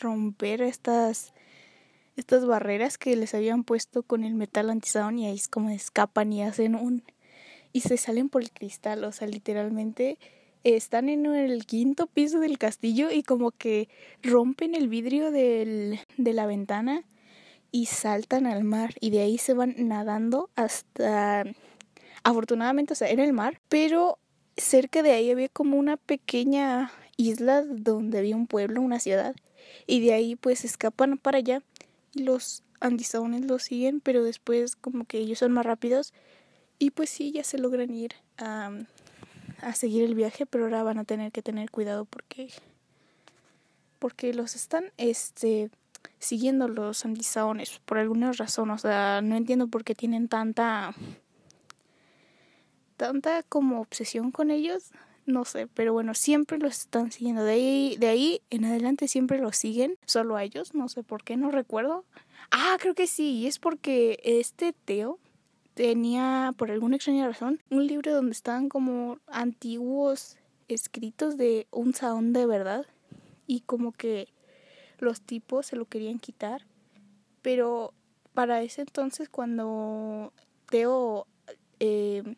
romper 0.00 0.62
estas 0.62 1.32
estas 2.16 2.46
barreras 2.46 2.98
que 2.98 3.14
les 3.14 3.32
habían 3.34 3.62
puesto 3.62 4.02
con 4.02 4.24
el 4.24 4.34
metal 4.34 4.70
antisaón 4.70 5.18
y 5.18 5.26
ahí 5.26 5.36
es 5.36 5.46
como 5.46 5.70
escapan 5.70 6.32
y 6.32 6.42
hacen 6.42 6.74
un 6.74 7.04
y 7.72 7.80
se 7.80 7.96
salen 7.96 8.28
por 8.28 8.42
el 8.42 8.50
cristal, 8.50 9.04
o 9.04 9.12
sea, 9.12 9.28
literalmente 9.28 10.18
están 10.64 11.08
en 11.08 11.26
el 11.26 11.66
quinto 11.66 12.06
piso 12.06 12.40
del 12.40 12.58
castillo 12.58 13.10
y 13.10 13.22
como 13.22 13.52
que 13.52 13.88
rompen 14.22 14.74
el 14.74 14.88
vidrio 14.88 15.30
del, 15.30 16.00
de 16.16 16.32
la 16.32 16.46
ventana 16.46 17.04
y 17.70 17.86
saltan 17.86 18.46
al 18.46 18.64
mar 18.64 18.94
y 19.00 19.10
de 19.10 19.20
ahí 19.20 19.38
se 19.38 19.54
van 19.54 19.74
nadando 19.76 20.50
hasta 20.56 21.44
afortunadamente 22.24 22.94
o 22.94 22.96
sea 22.96 23.10
en 23.10 23.20
el 23.20 23.32
mar 23.32 23.60
pero 23.68 24.18
cerca 24.58 25.02
de 25.02 25.12
ahí 25.12 25.30
había 25.30 25.48
como 25.48 25.78
una 25.78 25.96
pequeña 25.96 26.92
isla 27.16 27.62
donde 27.62 28.18
había 28.18 28.36
un 28.36 28.46
pueblo, 28.46 28.80
una 28.82 29.00
ciudad, 29.00 29.34
y 29.86 30.00
de 30.00 30.12
ahí 30.12 30.36
pues 30.36 30.64
escapan 30.64 31.18
para 31.18 31.38
allá 31.38 31.62
y 32.14 32.22
los 32.22 32.62
andisaones 32.80 33.44
los 33.44 33.64
siguen, 33.64 34.00
pero 34.00 34.22
después 34.22 34.76
como 34.76 35.04
que 35.04 35.18
ellos 35.18 35.38
son 35.38 35.52
más 35.52 35.66
rápidos 35.66 36.12
y 36.78 36.90
pues 36.90 37.10
sí, 37.10 37.32
ya 37.32 37.44
se 37.44 37.58
logran 37.58 37.92
ir 37.92 38.14
a, 38.36 38.70
a 39.60 39.74
seguir 39.74 40.04
el 40.04 40.14
viaje, 40.14 40.46
pero 40.46 40.64
ahora 40.64 40.82
van 40.82 40.98
a 40.98 41.04
tener 41.04 41.32
que 41.32 41.42
tener 41.42 41.70
cuidado 41.70 42.04
porque 42.04 42.50
porque 43.98 44.32
los 44.32 44.54
están 44.54 44.92
este 44.96 45.70
siguiendo 46.20 46.68
los 46.68 47.04
antisaones 47.04 47.80
por 47.84 47.98
alguna 47.98 48.32
razón, 48.32 48.70
o 48.70 48.78
sea, 48.78 49.20
no 49.22 49.36
entiendo 49.36 49.66
por 49.66 49.82
qué 49.84 49.94
tienen 49.94 50.28
tanta 50.28 50.94
tanta 52.98 53.42
como 53.44 53.80
obsesión 53.80 54.30
con 54.30 54.50
ellos, 54.50 54.90
no 55.24 55.44
sé, 55.44 55.68
pero 55.68 55.92
bueno, 55.92 56.14
siempre 56.14 56.58
los 56.58 56.78
están 56.80 57.12
siguiendo. 57.12 57.44
De 57.44 57.52
ahí, 57.52 57.96
de 57.98 58.08
ahí 58.08 58.42
en 58.50 58.66
adelante 58.66 59.08
siempre 59.08 59.38
los 59.38 59.56
siguen, 59.56 59.96
solo 60.04 60.36
a 60.36 60.44
ellos, 60.44 60.74
no 60.74 60.88
sé 60.88 61.02
por 61.02 61.22
qué, 61.22 61.36
no 61.36 61.50
recuerdo. 61.50 62.04
Ah, 62.50 62.76
creo 62.80 62.94
que 62.94 63.06
sí, 63.06 63.36
y 63.36 63.46
es 63.46 63.58
porque 63.58 64.20
este 64.24 64.72
Teo 64.72 65.18
tenía, 65.74 66.52
por 66.58 66.70
alguna 66.70 66.96
extraña 66.96 67.26
razón, 67.26 67.62
un 67.70 67.86
libro 67.86 68.12
donde 68.12 68.32
estaban 68.32 68.68
como 68.68 69.18
antiguos 69.28 70.36
escritos 70.66 71.36
de 71.36 71.66
un 71.70 71.94
saón 71.94 72.32
de 72.32 72.46
verdad 72.46 72.84
y 73.46 73.60
como 73.60 73.92
que 73.92 74.28
los 74.98 75.20
tipos 75.20 75.66
se 75.66 75.76
lo 75.76 75.84
querían 75.84 76.18
quitar, 76.18 76.66
pero 77.42 77.94
para 78.34 78.60
ese 78.62 78.80
entonces 78.80 79.28
cuando 79.28 80.32
Teo 80.68 81.26
eh, 81.80 82.36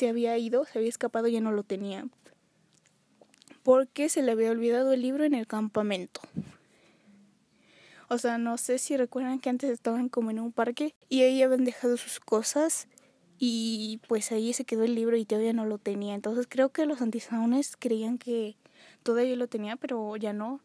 se 0.00 0.08
había 0.08 0.38
ido, 0.38 0.64
se 0.64 0.78
había 0.78 0.88
escapado, 0.88 1.28
ya 1.28 1.42
no 1.42 1.52
lo 1.52 1.62
tenía, 1.62 2.08
porque 3.62 4.08
se 4.08 4.22
le 4.22 4.32
había 4.32 4.50
olvidado 4.50 4.94
el 4.94 5.02
libro 5.02 5.24
en 5.24 5.34
el 5.34 5.46
campamento. 5.46 6.22
O 8.08 8.16
sea, 8.16 8.38
no 8.38 8.56
sé 8.56 8.78
si 8.78 8.96
recuerdan 8.96 9.40
que 9.40 9.50
antes 9.50 9.68
estaban 9.68 10.08
como 10.08 10.30
en 10.30 10.40
un 10.40 10.52
parque 10.52 10.94
y 11.10 11.20
ahí 11.20 11.42
habían 11.42 11.64
dejado 11.64 11.98
sus 11.98 12.18
cosas 12.18 12.88
y 13.38 14.00
pues 14.08 14.32
ahí 14.32 14.54
se 14.54 14.64
quedó 14.64 14.84
el 14.84 14.94
libro 14.94 15.18
y 15.18 15.26
todavía 15.26 15.52
no 15.52 15.66
lo 15.66 15.76
tenía. 15.76 16.14
Entonces 16.14 16.46
creo 16.48 16.70
que 16.70 16.86
los 16.86 17.02
antisaones 17.02 17.76
creían 17.76 18.16
que 18.16 18.56
todavía 19.02 19.36
lo 19.36 19.48
tenía, 19.48 19.76
pero 19.76 20.16
ya 20.16 20.32
no. 20.32 20.60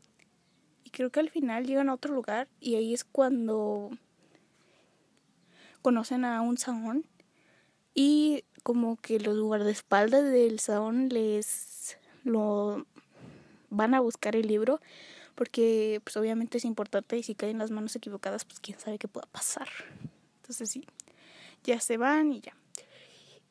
Y 0.85 0.91
creo 0.91 1.09
que 1.09 1.19
al 1.19 1.29
final 1.29 1.67
llegan 1.67 1.89
a 1.89 1.93
otro 1.93 2.15
lugar 2.15 2.47
y 2.61 2.75
ahí 2.75 2.93
es 2.93 3.03
cuando 3.03 3.89
conocen 5.81 6.23
a 6.23 6.39
un 6.39 6.57
saón 6.57 7.05
y 7.93 8.45
como 8.65 8.97
que 8.97 9.19
los 9.19 9.39
guardaespaldas 9.39 10.23
del 10.23 10.59
saón 10.59 11.09
les 11.09 11.97
lo 12.23 12.85
van 13.69 13.93
a 13.93 13.99
buscar 13.99 14.35
el 14.35 14.47
libro 14.47 14.81
porque 15.35 16.01
pues 16.03 16.17
obviamente 16.17 16.57
es 16.57 16.65
importante 16.65 17.15
y 17.15 17.21
si 17.21 17.35
caen 17.35 17.59
las 17.59 17.69
manos 17.69 17.95
equivocadas 17.95 18.43
pues 18.43 18.59
quién 18.59 18.79
sabe 18.79 18.97
qué 18.97 19.07
pueda 19.07 19.27
pasar. 19.27 19.67
Entonces 20.37 20.71
sí, 20.71 20.87
ya 21.63 21.79
se 21.79 21.97
van 21.97 22.33
y 22.33 22.41
ya. 22.41 22.57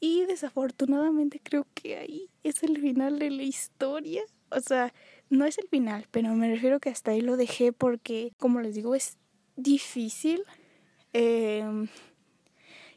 Y 0.01 0.25
desafortunadamente 0.27 1.41
creo 1.41 1.67
que 1.75 1.97
ahí 1.97 2.29
es 2.43 2.65
el 2.65 2.81
final 2.81 3.21
de 3.21 3.31
la 3.31 3.45
historia 3.45 4.25
o 4.55 4.61
sea, 4.61 4.93
no 5.31 5.47
es 5.47 5.59
el 5.59 5.69
final, 5.69 6.07
pero 6.11 6.33
me 6.35 6.49
refiero 6.49 6.81
que 6.81 6.91
hasta 6.91 7.11
ahí 7.11 7.21
lo 7.21 7.37
dejé 7.37 7.73
porque, 7.73 8.33
como 8.39 8.61
les 8.61 8.75
digo, 8.75 8.95
es 8.95 9.19
difícil 9.57 10.45
eh, 11.13 11.65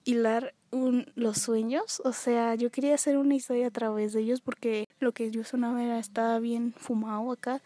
hilar 0.03 0.53
un, 0.71 1.11
los 1.15 1.37
sueños. 1.37 2.01
O 2.03 2.13
sea, 2.13 2.55
yo 2.55 2.71
quería 2.71 2.95
hacer 2.95 3.17
una 3.17 3.35
historia 3.35 3.67
a 3.67 3.71
través 3.71 4.13
de 4.13 4.21
ellos 4.21 4.41
porque 4.41 4.85
lo 4.99 5.11
que 5.11 5.31
yo 5.31 5.43
sonaba 5.43 5.83
era, 5.83 5.99
estaba 5.99 6.39
bien 6.39 6.73
fumado 6.77 7.31
acá. 7.31 7.61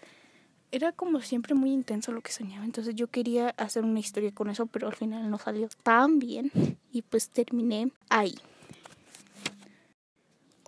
Era 0.72 0.92
como 0.92 1.20
siempre 1.22 1.54
muy 1.54 1.72
intenso 1.72 2.14
lo 2.14 2.22
que 2.22 2.32
soñaba, 2.32 2.64
entonces 2.64 2.96
yo 2.96 3.08
quería 3.08 3.50
hacer 3.58 3.84
una 3.84 4.00
historia 4.00 4.32
con 4.32 4.50
eso, 4.50 4.68
pero 4.68 4.88
al 4.88 4.96
final 4.96 5.30
no 5.30 5.38
salió 5.38 5.68
tan 5.84 6.18
bien 6.18 6.50
y 6.94 7.02
pues 7.02 7.30
terminé 7.30 7.92
ahí. 8.10 8.36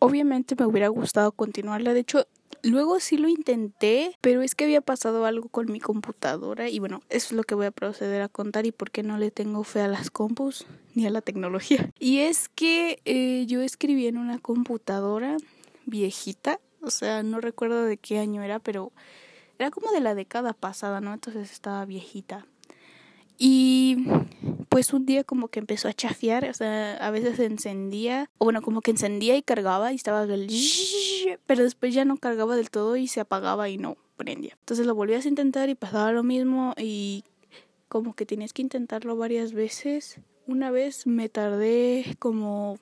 Obviamente 0.01 0.55
me 0.59 0.65
hubiera 0.65 0.89
gustado 0.89 1.31
continuarla, 1.31 1.93
de 1.93 2.01
hecho 2.01 2.27
Luego 2.61 2.99
sí 2.99 3.17
lo 3.17 3.27
intenté, 3.27 4.15
pero 4.21 4.41
es 4.41 4.55
que 4.55 4.63
había 4.65 4.81
pasado 4.81 5.25
algo 5.25 5.49
con 5.49 5.71
mi 5.71 5.79
computadora 5.79 6.69
y 6.69 6.79
bueno, 6.79 7.01
eso 7.09 7.27
es 7.27 7.31
lo 7.33 7.43
que 7.43 7.55
voy 7.55 7.65
a 7.65 7.71
proceder 7.71 8.21
a 8.21 8.29
contar 8.29 8.65
y 8.65 8.71
por 8.71 8.91
qué 8.91 9.03
no 9.03 9.17
le 9.17 9.31
tengo 9.31 9.63
fe 9.63 9.81
a 9.81 9.87
las 9.87 10.11
compus 10.11 10.65
ni 10.93 11.05
a 11.05 11.09
la 11.09 11.21
tecnología. 11.21 11.91
Y 11.99 12.19
es 12.19 12.49
que 12.49 12.99
eh, 13.05 13.45
yo 13.47 13.61
escribí 13.61 14.07
en 14.07 14.17
una 14.17 14.37
computadora 14.37 15.37
viejita, 15.85 16.59
o 16.81 16.91
sea, 16.91 17.23
no 17.23 17.39
recuerdo 17.39 17.85
de 17.85 17.97
qué 17.97 18.19
año 18.19 18.43
era, 18.43 18.59
pero 18.59 18.91
era 19.57 19.71
como 19.71 19.91
de 19.91 20.01
la 20.01 20.15
década 20.15 20.53
pasada, 20.53 21.01
¿no? 21.01 21.13
Entonces 21.13 21.51
estaba 21.51 21.85
viejita. 21.85 22.45
Y 23.37 24.05
pues 24.69 24.93
un 24.93 25.05
día 25.05 25.23
como 25.23 25.47
que 25.47 25.59
empezó 25.59 25.87
a 25.87 25.93
chafear, 25.93 26.49
o 26.49 26.53
sea, 26.53 26.95
a 26.97 27.11
veces 27.11 27.39
encendía, 27.39 28.29
o 28.37 28.45
bueno, 28.45 28.61
como 28.61 28.81
que 28.81 28.91
encendía 28.91 29.35
y 29.35 29.41
cargaba 29.41 29.91
y 29.91 29.95
estaba 29.95 30.23
el 30.23 30.47
pero 31.45 31.63
después 31.63 31.93
ya 31.93 32.05
no 32.05 32.17
cargaba 32.17 32.55
del 32.55 32.69
todo 32.69 32.95
y 32.95 33.07
se 33.07 33.19
apagaba 33.19 33.69
y 33.69 33.77
no 33.77 33.97
prendía. 34.15 34.55
Entonces 34.59 34.85
lo 34.85 34.95
volvías 34.95 35.25
a 35.25 35.29
intentar 35.29 35.69
y 35.69 35.75
pasaba 35.75 36.11
lo 36.11 36.23
mismo 36.23 36.73
y 36.77 37.23
como 37.87 38.15
que 38.15 38.25
tenías 38.25 38.53
que 38.53 38.61
intentarlo 38.61 39.15
varias 39.15 39.53
veces. 39.53 40.19
Una 40.47 40.71
vez 40.71 41.07
me 41.07 41.29
tardé 41.29 42.15
como 42.19 42.77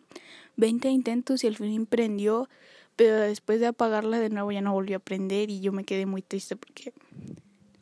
20 0.58 0.90
intentos 0.90 1.44
y 1.44 1.48
al 1.48 1.58
fin 1.58 1.86
prendió, 1.86 2.50
pero 2.96 3.18
después 3.20 3.60
de 3.60 3.68
apagarla 3.68 4.20
de 4.20 4.30
nuevo 4.30 4.52
ya 4.52 4.62
no 4.62 4.74
volvió 4.74 4.98
a 4.98 5.00
prender 5.00 5.50
y 5.50 5.60
yo 5.60 5.72
me 5.72 5.84
quedé 5.84 6.06
muy 6.06 6.22
triste 6.22 6.56
porque 6.56 6.94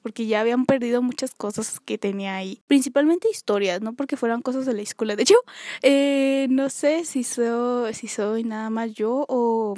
porque 0.02 0.26
ya 0.26 0.40
habían 0.42 0.66
perdido 0.66 1.02
muchas 1.02 1.36
cosas 1.36 1.80
que 1.80 1.98
tenía 1.98 2.36
ahí, 2.36 2.62
principalmente 2.68 3.30
historias, 3.30 3.82
no 3.82 3.94
porque 3.94 4.18
fueran 4.18 4.42
cosas 4.42 4.66
de 4.66 4.74
la 4.74 4.82
escuela. 4.82 5.16
De 5.16 5.24
hecho, 5.24 5.36
eh, 5.82 6.48
no 6.50 6.70
sé 6.70 7.06
si 7.06 7.24
soy, 7.24 7.94
si 7.94 8.08
soy 8.08 8.44
nada 8.44 8.70
más 8.70 8.94
yo 8.94 9.26
o 9.28 9.76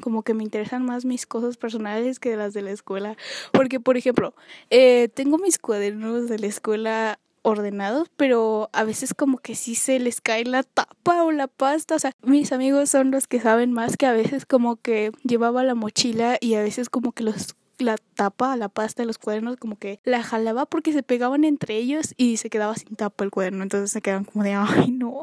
como 0.00 0.22
que 0.22 0.34
me 0.34 0.44
interesan 0.44 0.84
más 0.84 1.04
mis 1.04 1.26
cosas 1.26 1.56
personales 1.56 2.20
que 2.20 2.36
las 2.36 2.54
de 2.54 2.62
la 2.62 2.70
escuela, 2.70 3.16
porque 3.52 3.80
por 3.80 3.96
ejemplo, 3.96 4.34
eh, 4.70 5.08
tengo 5.14 5.38
mis 5.38 5.58
cuadernos 5.58 6.28
de 6.28 6.38
la 6.38 6.46
escuela 6.46 7.18
ordenados, 7.42 8.10
pero 8.16 8.68
a 8.72 8.84
veces 8.84 9.14
como 9.14 9.38
que 9.38 9.54
sí 9.54 9.74
se 9.74 9.98
les 9.98 10.20
cae 10.20 10.44
la 10.44 10.62
tapa 10.62 11.24
o 11.24 11.32
la 11.32 11.46
pasta. 11.46 11.94
O 11.94 11.98
sea, 11.98 12.12
mis 12.22 12.52
amigos 12.52 12.90
son 12.90 13.10
los 13.10 13.26
que 13.26 13.40
saben 13.40 13.72
más 13.72 13.96
que 13.96 14.06
a 14.06 14.12
veces 14.12 14.46
como 14.46 14.76
que 14.76 15.12
llevaba 15.22 15.64
la 15.64 15.74
mochila 15.74 16.36
y 16.40 16.54
a 16.54 16.62
veces 16.62 16.90
como 16.90 17.12
que 17.12 17.24
los 17.24 17.56
la 17.78 17.96
tapa, 18.14 18.56
la 18.56 18.68
pasta 18.68 19.02
de 19.02 19.06
los 19.06 19.16
cuadernos, 19.18 19.56
como 19.56 19.78
que 19.78 20.00
la 20.04 20.22
jalaba 20.22 20.66
porque 20.66 20.92
se 20.92 21.02
pegaban 21.02 21.44
entre 21.44 21.76
ellos 21.76 22.14
y 22.18 22.36
se 22.36 22.50
quedaba 22.50 22.74
sin 22.76 22.94
tapa 22.94 23.24
el 23.24 23.30
cuaderno. 23.30 23.62
Entonces 23.62 23.90
se 23.90 24.02
quedaban 24.02 24.24
como 24.24 24.44
de, 24.44 24.52
ay, 24.54 24.90
no. 24.90 25.22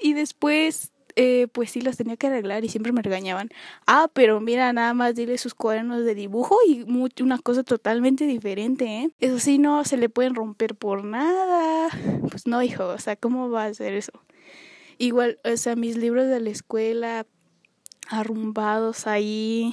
Y 0.00 0.12
después, 0.12 0.92
eh, 1.16 1.46
pues 1.52 1.70
sí, 1.70 1.80
los 1.80 1.96
tenía 1.96 2.16
que 2.16 2.26
arreglar 2.26 2.64
y 2.64 2.68
siempre 2.68 2.92
me 2.92 3.02
regañaban. 3.02 3.50
Ah, 3.86 4.08
pero 4.12 4.40
mira, 4.40 4.72
nada 4.72 4.94
más 4.94 5.14
dile 5.14 5.38
sus 5.38 5.54
cuadernos 5.54 6.04
de 6.04 6.14
dibujo 6.14 6.56
y 6.66 6.84
una 7.22 7.38
cosa 7.38 7.62
totalmente 7.62 8.26
diferente, 8.26 8.84
¿eh? 8.84 9.10
Eso 9.20 9.38
sí, 9.38 9.58
no 9.58 9.84
se 9.84 9.96
le 9.96 10.08
pueden 10.08 10.34
romper 10.34 10.74
por 10.74 11.04
nada. 11.04 11.88
Pues 12.30 12.46
no, 12.46 12.62
hijo, 12.62 12.86
o 12.86 12.98
sea, 12.98 13.16
¿cómo 13.16 13.50
va 13.50 13.64
a 13.64 13.66
hacer 13.66 13.94
eso? 13.94 14.12
Igual, 14.98 15.38
o 15.44 15.56
sea, 15.56 15.76
mis 15.76 15.96
libros 15.96 16.28
de 16.28 16.40
la 16.40 16.50
escuela 16.50 17.26
arrumbados 18.08 19.06
ahí 19.06 19.72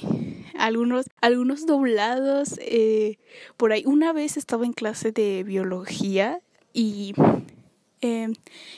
algunos, 0.56 1.06
algunos 1.20 1.66
doblados. 1.66 2.58
Eh, 2.60 3.18
por 3.56 3.72
ahí, 3.72 3.84
una 3.86 4.12
vez 4.12 4.36
estaba 4.36 4.64
en 4.64 4.72
clase 4.72 5.12
de 5.12 5.42
biología 5.44 6.40
y 6.72 7.14
eh, 8.02 8.28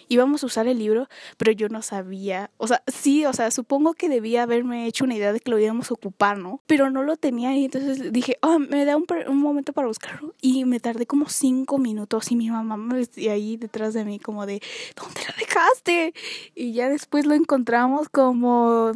íbamos 0.09 0.43
a 0.43 0.47
usar 0.47 0.69
el 0.69 0.79
libro, 0.79 1.09
pero 1.39 1.51
yo 1.51 1.69
no 1.69 1.83
sabía, 1.83 2.51
o 2.59 2.67
sea, 2.67 2.83
sí, 2.87 3.25
o 3.25 3.33
sea, 3.33 3.51
supongo 3.51 3.95
que 3.95 4.09
debía 4.09 4.43
haberme 4.45 4.87
hecho 4.87 5.05
una 5.05 5.15
idea 5.15 5.33
de 5.33 5.41
que 5.41 5.51
lo 5.51 5.59
íbamos 5.59 5.91
a 5.91 5.95
ocupar, 5.95 6.39
¿no? 6.39 6.61
Pero 6.67 6.91
no 6.91 7.03
lo 7.03 7.17
tenía 7.17 7.57
y 7.57 7.65
entonces 7.65 8.13
dije, 8.13 8.37
oh, 8.43 8.59
me 8.59 8.85
da 8.85 8.97
un, 8.97 9.07
un 9.27 9.39
momento 9.39 9.73
para 9.73 9.89
buscarlo 9.89 10.35
y 10.41 10.65
me 10.67 10.79
tardé 10.79 11.07
como 11.07 11.29
cinco 11.29 11.79
minutos 11.79 12.31
y 12.31 12.37
mi 12.37 12.51
mamá 12.51 12.77
me 12.77 12.99
decía 12.99 13.33
ahí 13.33 13.57
detrás 13.57 13.95
de 13.95 14.05
mí 14.05 14.19
como 14.19 14.47
de, 14.47 14.63
¿dónde 14.95 15.21
lo 15.27 15.35
dejaste? 15.39 16.15
Y 16.55 16.73
ya 16.73 16.89
después 16.89 17.27
lo 17.27 17.35
encontramos 17.35 18.09
como, 18.11 18.93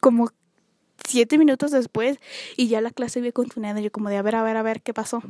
como 0.00 0.30
siete 1.06 1.38
minutos 1.38 1.70
después 1.70 2.18
y 2.56 2.68
ya 2.68 2.80
la 2.80 2.90
clase 2.90 3.20
había 3.20 3.32
continuado. 3.32 3.80
Yo 3.80 3.92
como 3.92 4.08
de, 4.08 4.16
a 4.16 4.22
ver, 4.22 4.34
a 4.34 4.42
ver, 4.42 4.56
a 4.56 4.62
ver, 4.62 4.82
¿qué 4.82 4.92
pasó? 4.92 5.22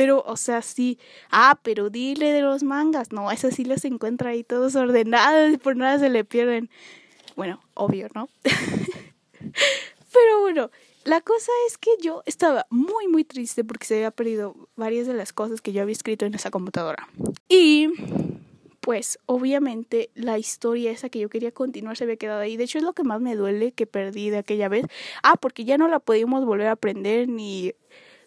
Pero, 0.00 0.24
o 0.26 0.38
sea, 0.38 0.62
sí, 0.62 0.98
ah, 1.30 1.60
pero 1.62 1.90
dile 1.90 2.32
de 2.32 2.40
los 2.40 2.62
mangas. 2.62 3.12
No, 3.12 3.30
eso 3.30 3.50
sí 3.50 3.66
los 3.66 3.84
encuentra 3.84 4.30
ahí 4.30 4.42
todos 4.42 4.74
ordenados 4.74 5.52
y 5.52 5.58
por 5.58 5.76
nada 5.76 5.98
se 5.98 6.08
le 6.08 6.24
pierden. 6.24 6.70
Bueno, 7.36 7.60
obvio, 7.74 8.08
¿no? 8.14 8.30
pero 9.42 10.40
bueno, 10.40 10.70
la 11.04 11.20
cosa 11.20 11.52
es 11.68 11.76
que 11.76 11.90
yo 12.00 12.22
estaba 12.24 12.66
muy, 12.70 13.08
muy 13.08 13.24
triste 13.24 13.62
porque 13.62 13.84
se 13.84 13.96
había 13.96 14.10
perdido 14.10 14.56
varias 14.74 15.06
de 15.06 15.12
las 15.12 15.34
cosas 15.34 15.60
que 15.60 15.74
yo 15.74 15.82
había 15.82 15.92
escrito 15.92 16.24
en 16.24 16.34
esa 16.34 16.50
computadora. 16.50 17.06
Y 17.46 17.90
pues 18.80 19.18
obviamente 19.26 20.08
la 20.14 20.38
historia 20.38 20.92
esa 20.92 21.10
que 21.10 21.18
yo 21.18 21.28
quería 21.28 21.52
continuar 21.52 21.98
se 21.98 22.04
había 22.04 22.16
quedado 22.16 22.40
ahí. 22.40 22.56
De 22.56 22.64
hecho 22.64 22.78
es 22.78 22.84
lo 22.84 22.94
que 22.94 23.04
más 23.04 23.20
me 23.20 23.36
duele 23.36 23.72
que 23.72 23.86
perdí 23.86 24.30
de 24.30 24.38
aquella 24.38 24.70
vez. 24.70 24.86
Ah, 25.22 25.36
porque 25.36 25.66
ya 25.66 25.76
no 25.76 25.88
la 25.88 26.00
pudimos 26.00 26.46
volver 26.46 26.68
a 26.68 26.72
aprender 26.72 27.28
ni 27.28 27.74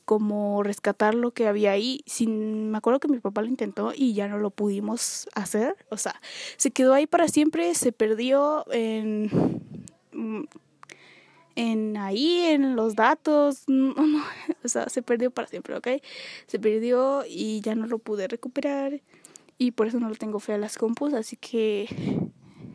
como 0.05 0.63
rescatar 0.63 1.15
lo 1.15 1.31
que 1.31 1.47
había 1.47 1.71
ahí. 1.71 2.01
Sin, 2.05 2.71
me 2.71 2.77
acuerdo 2.77 2.99
que 2.99 3.07
mi 3.07 3.19
papá 3.19 3.41
lo 3.41 3.47
intentó 3.47 3.93
y 3.95 4.13
ya 4.13 4.27
no 4.27 4.37
lo 4.37 4.49
pudimos 4.51 5.27
hacer. 5.35 5.75
O 5.89 5.97
sea, 5.97 6.19
se 6.57 6.71
quedó 6.71 6.93
ahí 6.93 7.07
para 7.07 7.27
siempre, 7.27 7.73
se 7.75 7.91
perdió 7.91 8.65
en 8.71 9.29
en 11.55 11.97
ahí, 11.97 12.39
en 12.45 12.75
los 12.75 12.95
datos, 12.95 13.63
o 14.63 14.67
sea, 14.67 14.89
se 14.89 15.01
perdió 15.01 15.31
para 15.31 15.47
siempre, 15.47 15.75
¿ok? 15.75 15.87
Se 16.47 16.59
perdió 16.59 17.23
y 17.27 17.61
ya 17.61 17.75
no 17.75 17.87
lo 17.87 17.99
pude 17.99 18.27
recuperar 18.27 19.01
y 19.57 19.71
por 19.71 19.87
eso 19.87 19.99
no 19.99 20.09
lo 20.09 20.15
tengo 20.15 20.39
fe 20.39 20.53
a 20.53 20.57
las 20.57 20.77
compus, 20.77 21.13
así 21.13 21.37
que 21.37 21.87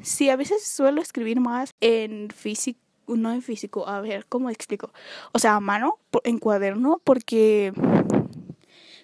sí, 0.02 0.30
a 0.30 0.36
veces 0.36 0.64
suelo 0.64 1.02
escribir 1.02 1.40
más 1.40 1.74
en 1.80 2.30
físico, 2.30 2.80
no 3.16 3.32
en 3.32 3.42
físico, 3.42 3.88
a 3.88 4.00
ver, 4.00 4.26
¿cómo 4.26 4.50
explico? 4.50 4.92
O 5.32 5.38
sea, 5.38 5.56
a 5.56 5.60
mano, 5.60 5.98
en 6.24 6.38
cuaderno, 6.38 7.00
porque 7.04 7.72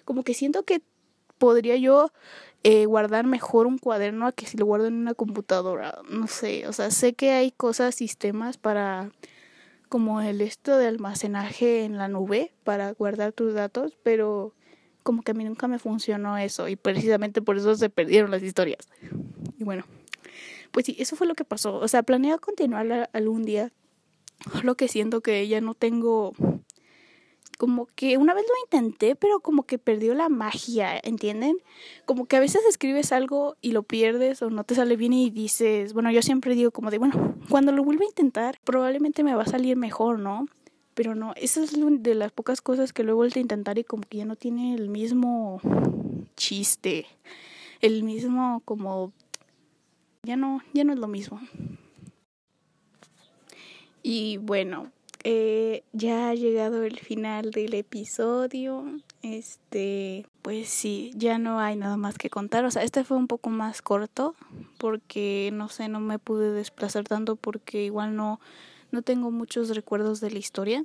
como 0.05 0.23
que 0.23 0.33
siento 0.33 0.63
que 0.63 0.81
podría 1.37 1.75
yo 1.75 2.11
eh, 2.63 2.85
guardar 2.85 3.25
mejor 3.25 3.67
un 3.67 3.77
cuaderno 3.77 4.27
a 4.27 4.31
que 4.31 4.45
si 4.45 4.57
lo 4.57 4.65
guardo 4.65 4.87
en 4.87 4.95
una 4.95 5.13
computadora. 5.13 5.99
No 6.09 6.27
sé, 6.27 6.67
o 6.67 6.73
sea, 6.73 6.91
sé 6.91 7.13
que 7.13 7.31
hay 7.31 7.51
cosas, 7.51 7.95
sistemas 7.95 8.57
para 8.57 9.11
como 9.89 10.21
el 10.21 10.41
esto 10.41 10.77
de 10.77 10.87
almacenaje 10.87 11.83
en 11.83 11.97
la 11.97 12.07
nube 12.07 12.53
para 12.63 12.91
guardar 12.93 13.33
tus 13.33 13.53
datos, 13.53 13.97
pero 14.03 14.53
como 15.03 15.21
que 15.21 15.31
a 15.31 15.33
mí 15.35 15.43
nunca 15.43 15.67
me 15.67 15.77
funcionó 15.77 16.37
eso 16.37 16.67
y 16.67 16.75
precisamente 16.75 17.41
por 17.41 17.57
eso 17.57 17.75
se 17.75 17.89
perdieron 17.89 18.31
las 18.31 18.41
historias. 18.41 18.89
Y 19.59 19.63
bueno, 19.63 19.85
pues 20.71 20.87
sí, 20.87 20.95
eso 20.99 21.15
fue 21.15 21.27
lo 21.27 21.35
que 21.35 21.45
pasó. 21.45 21.75
O 21.75 21.87
sea, 21.87 22.03
planeo 22.03 22.39
continuar 22.39 23.09
algún 23.13 23.43
día, 23.43 23.71
lo 24.63 24.75
que 24.75 24.87
siento 24.87 25.21
que 25.21 25.47
ya 25.47 25.61
no 25.61 25.73
tengo 25.73 26.33
como 27.57 27.87
que 27.95 28.17
una 28.17 28.33
vez 28.33 28.45
lo 28.47 28.53
intenté, 28.65 29.15
pero 29.15 29.39
como 29.39 29.63
que 29.63 29.77
perdió 29.77 30.13
la 30.13 30.29
magia, 30.29 30.99
¿entienden? 31.03 31.57
Como 32.05 32.25
que 32.25 32.35
a 32.35 32.39
veces 32.39 32.61
escribes 32.67 33.11
algo 33.11 33.55
y 33.61 33.71
lo 33.71 33.83
pierdes 33.83 34.41
o 34.41 34.49
no 34.49 34.63
te 34.63 34.75
sale 34.75 34.97
bien 34.97 35.13
y 35.13 35.29
dices, 35.29 35.93
bueno, 35.93 36.11
yo 36.11 36.21
siempre 36.21 36.55
digo 36.55 36.71
como 36.71 36.91
de, 36.91 36.97
bueno, 36.97 37.35
cuando 37.49 37.71
lo 37.71 37.83
vuelva 37.83 38.03
a 38.03 38.09
intentar, 38.09 38.59
probablemente 38.63 39.23
me 39.23 39.35
va 39.35 39.43
a 39.43 39.47
salir 39.47 39.77
mejor, 39.77 40.19
¿no? 40.19 40.47
Pero 40.93 41.13
no, 41.15 41.33
esa 41.35 41.63
es 41.63 41.73
de 41.75 42.15
las 42.15 42.31
pocas 42.31 42.61
cosas 42.61 42.93
que 42.93 43.03
lo 43.03 43.11
he 43.11 43.15
vuelto 43.15 43.39
a 43.39 43.41
intentar 43.41 43.77
y 43.77 43.83
como 43.83 44.03
que 44.03 44.17
ya 44.17 44.25
no 44.25 44.35
tiene 44.35 44.75
el 44.75 44.89
mismo 44.89 45.59
chiste, 46.37 47.05
el 47.81 48.03
mismo 48.03 48.61
como 48.65 49.11
ya 50.23 50.37
no, 50.37 50.61
ya 50.73 50.83
no 50.83 50.93
es 50.93 50.99
lo 50.99 51.07
mismo. 51.07 51.39
Y 54.07 54.37
bueno, 54.37 54.91
eh, 55.23 55.83
ya 55.91 56.29
ha 56.29 56.35
llegado 56.35 56.83
el 56.83 56.99
final 56.99 57.49
del 57.49 57.73
episodio. 57.73 58.85
Este, 59.23 60.27
pues 60.43 60.69
sí, 60.69 61.11
ya 61.15 61.39
no 61.39 61.59
hay 61.59 61.75
nada 61.75 61.97
más 61.97 62.19
que 62.19 62.29
contar. 62.29 62.65
O 62.65 62.69
sea, 62.69 62.83
este 62.83 63.03
fue 63.03 63.17
un 63.17 63.25
poco 63.25 63.49
más 63.49 63.81
corto 63.81 64.35
porque 64.77 65.49
no 65.51 65.69
sé, 65.69 65.87
no 65.87 65.99
me 66.01 66.19
pude 66.19 66.51
desplazar 66.51 67.05
tanto 67.05 67.35
porque 67.35 67.83
igual 67.83 68.15
no, 68.15 68.39
no 68.91 69.01
tengo 69.01 69.31
muchos 69.31 69.75
recuerdos 69.75 70.21
de 70.21 70.29
la 70.29 70.37
historia. 70.37 70.83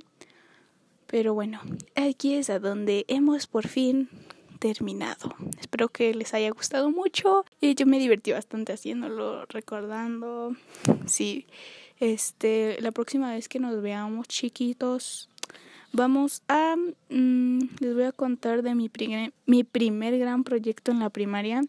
Pero 1.05 1.35
bueno, 1.35 1.61
aquí 1.93 2.33
es 2.33 2.49
a 2.49 2.57
donde 2.57 3.05
hemos 3.07 3.45
por 3.45 3.67
fin 3.67 4.09
terminado. 4.57 5.35
Espero 5.59 5.89
que 5.89 6.15
les 6.15 6.33
haya 6.33 6.49
gustado 6.49 6.89
mucho 6.89 7.45
y 7.59 7.75
yo 7.75 7.85
me 7.85 7.99
divertí 7.99 8.31
bastante 8.31 8.73
haciéndolo, 8.73 9.45
recordando. 9.45 10.55
Sí. 11.05 11.45
Este, 12.01 12.81
la 12.81 12.91
próxima 12.91 13.31
vez 13.31 13.47
que 13.47 13.59
nos 13.59 13.79
veamos 13.79 14.27
chiquitos, 14.27 15.29
vamos 15.93 16.41
a, 16.47 16.75
mm, 16.75 17.59
les 17.79 17.93
voy 17.93 18.05
a 18.05 18.11
contar 18.11 18.63
de 18.63 18.73
mi 18.73 18.89
primer, 18.89 19.33
mi 19.45 19.63
primer 19.63 20.17
gran 20.17 20.43
proyecto 20.43 20.91
en 20.91 20.97
la 20.97 21.11
primaria 21.11 21.61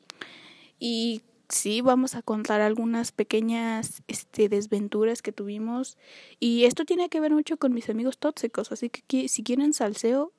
y 0.78 1.20
sí, 1.50 1.82
vamos 1.82 2.14
a 2.14 2.22
contar 2.22 2.62
algunas 2.62 3.12
pequeñas 3.12 4.02
este, 4.08 4.48
desventuras 4.48 5.20
que 5.20 5.32
tuvimos 5.32 5.98
y 6.40 6.64
esto 6.64 6.86
tiene 6.86 7.10
que 7.10 7.20
ver 7.20 7.32
mucho 7.32 7.58
con 7.58 7.74
mis 7.74 7.90
amigos 7.90 8.16
tóxicos, 8.16 8.72
así 8.72 8.88
que 8.88 9.28
si 9.28 9.42
quieren 9.42 9.74
salseo, 9.74 10.32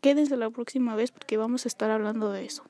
quédense 0.00 0.36
la 0.36 0.50
próxima 0.50 0.94
vez 0.94 1.10
porque 1.10 1.36
vamos 1.36 1.66
a 1.66 1.68
estar 1.68 1.90
hablando 1.90 2.30
de 2.30 2.44
eso. 2.44 2.62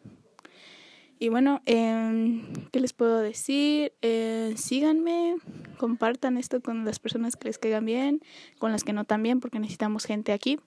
Y 1.19 1.29
bueno, 1.29 1.63
eh, 1.67 2.43
¿qué 2.73 2.81
les 2.81 2.93
puedo 2.93 3.19
decir? 3.21 3.93
Eh, 4.03 4.55
síganme, 4.57 5.37
compartan 5.79 6.37
esto 6.37 6.61
con 6.61 6.85
las 6.85 6.99
personas 6.99 7.37
que 7.37 7.49
les 7.49 7.59
caigan 7.59 7.85
bien, 7.85 8.21
con 8.59 8.73
las 8.73 8.83
que 8.83 8.93
no 8.93 9.05
también, 9.05 9.41
porque 9.41 9.61
necesitamos 9.61 10.05
gente 10.05 10.33
aquí. 10.33 10.59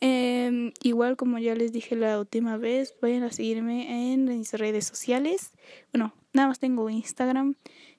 Eh, 0.00 0.72
igual 0.82 1.16
como 1.16 1.38
ya 1.38 1.54
les 1.54 1.72
dije 1.72 1.96
la 1.96 2.20
última 2.20 2.56
vez, 2.56 2.94
vayan 3.00 3.22
a 3.22 3.32
seguirme 3.32 4.12
en 4.12 4.26
mis 4.26 4.52
redes 4.52 4.84
sociales. 4.84 5.52
Bueno, 5.92 6.12
nada 6.32 6.48
más 6.48 6.58
tengo 6.58 6.88
Instagram 6.90 7.54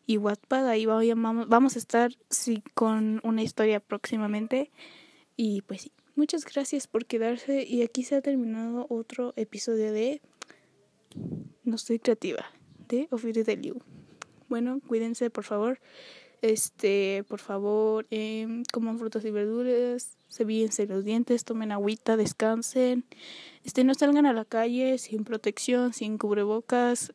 y 0.06 0.18
WhatsApp, 0.18 0.68
ahí 0.68 0.86
vamos 0.86 1.76
a 1.76 1.80
estar 1.80 2.12
sí, 2.30 2.64
con 2.74 3.20
una 3.24 3.44
historia 3.44 3.80
próximamente. 3.80 4.72
Y 5.36 5.62
pues 5.62 5.84
sí, 5.84 5.92
muchas 6.16 6.46
gracias 6.46 6.88
por 6.88 7.06
quedarse 7.06 7.64
y 7.64 7.82
aquí 7.82 8.04
se 8.04 8.16
ha 8.16 8.22
terminado 8.22 8.88
otro 8.90 9.34
episodio 9.36 9.92
de 9.94 10.22
no 11.70 11.76
estoy 11.76 12.00
creativa 12.00 12.46
de 12.88 13.08
Ofidio 13.12 13.44
de 13.44 13.56
Liu. 13.56 13.82
Bueno, 14.50 14.82
cuídense 14.88 15.30
por 15.30 15.44
favor. 15.44 15.80
Este, 16.42 17.26
por 17.28 17.40
favor, 17.40 18.08
eh, 18.12 18.64
coman 18.72 18.98
frutas 18.98 19.26
y 19.26 19.32
verduras, 19.32 20.18
cepillense 20.32 20.88
los 20.88 21.04
dientes, 21.04 21.44
tomen 21.44 21.72
agüita, 21.72 22.16
descansen. 22.16 23.04
Este, 23.66 23.84
no 23.84 23.94
salgan 23.94 24.26
a 24.26 24.34
la 24.34 24.46
calle 24.46 24.98
sin 24.98 25.26
protección, 25.26 25.94
sin 25.94 26.18
cubrebocas. 26.18 27.14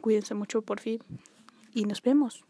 cuídense 0.00 0.34
mucho 0.34 0.62
por 0.62 0.80
fin 0.80 1.00
y 1.74 1.84
nos 1.84 2.00
vemos. 2.00 2.44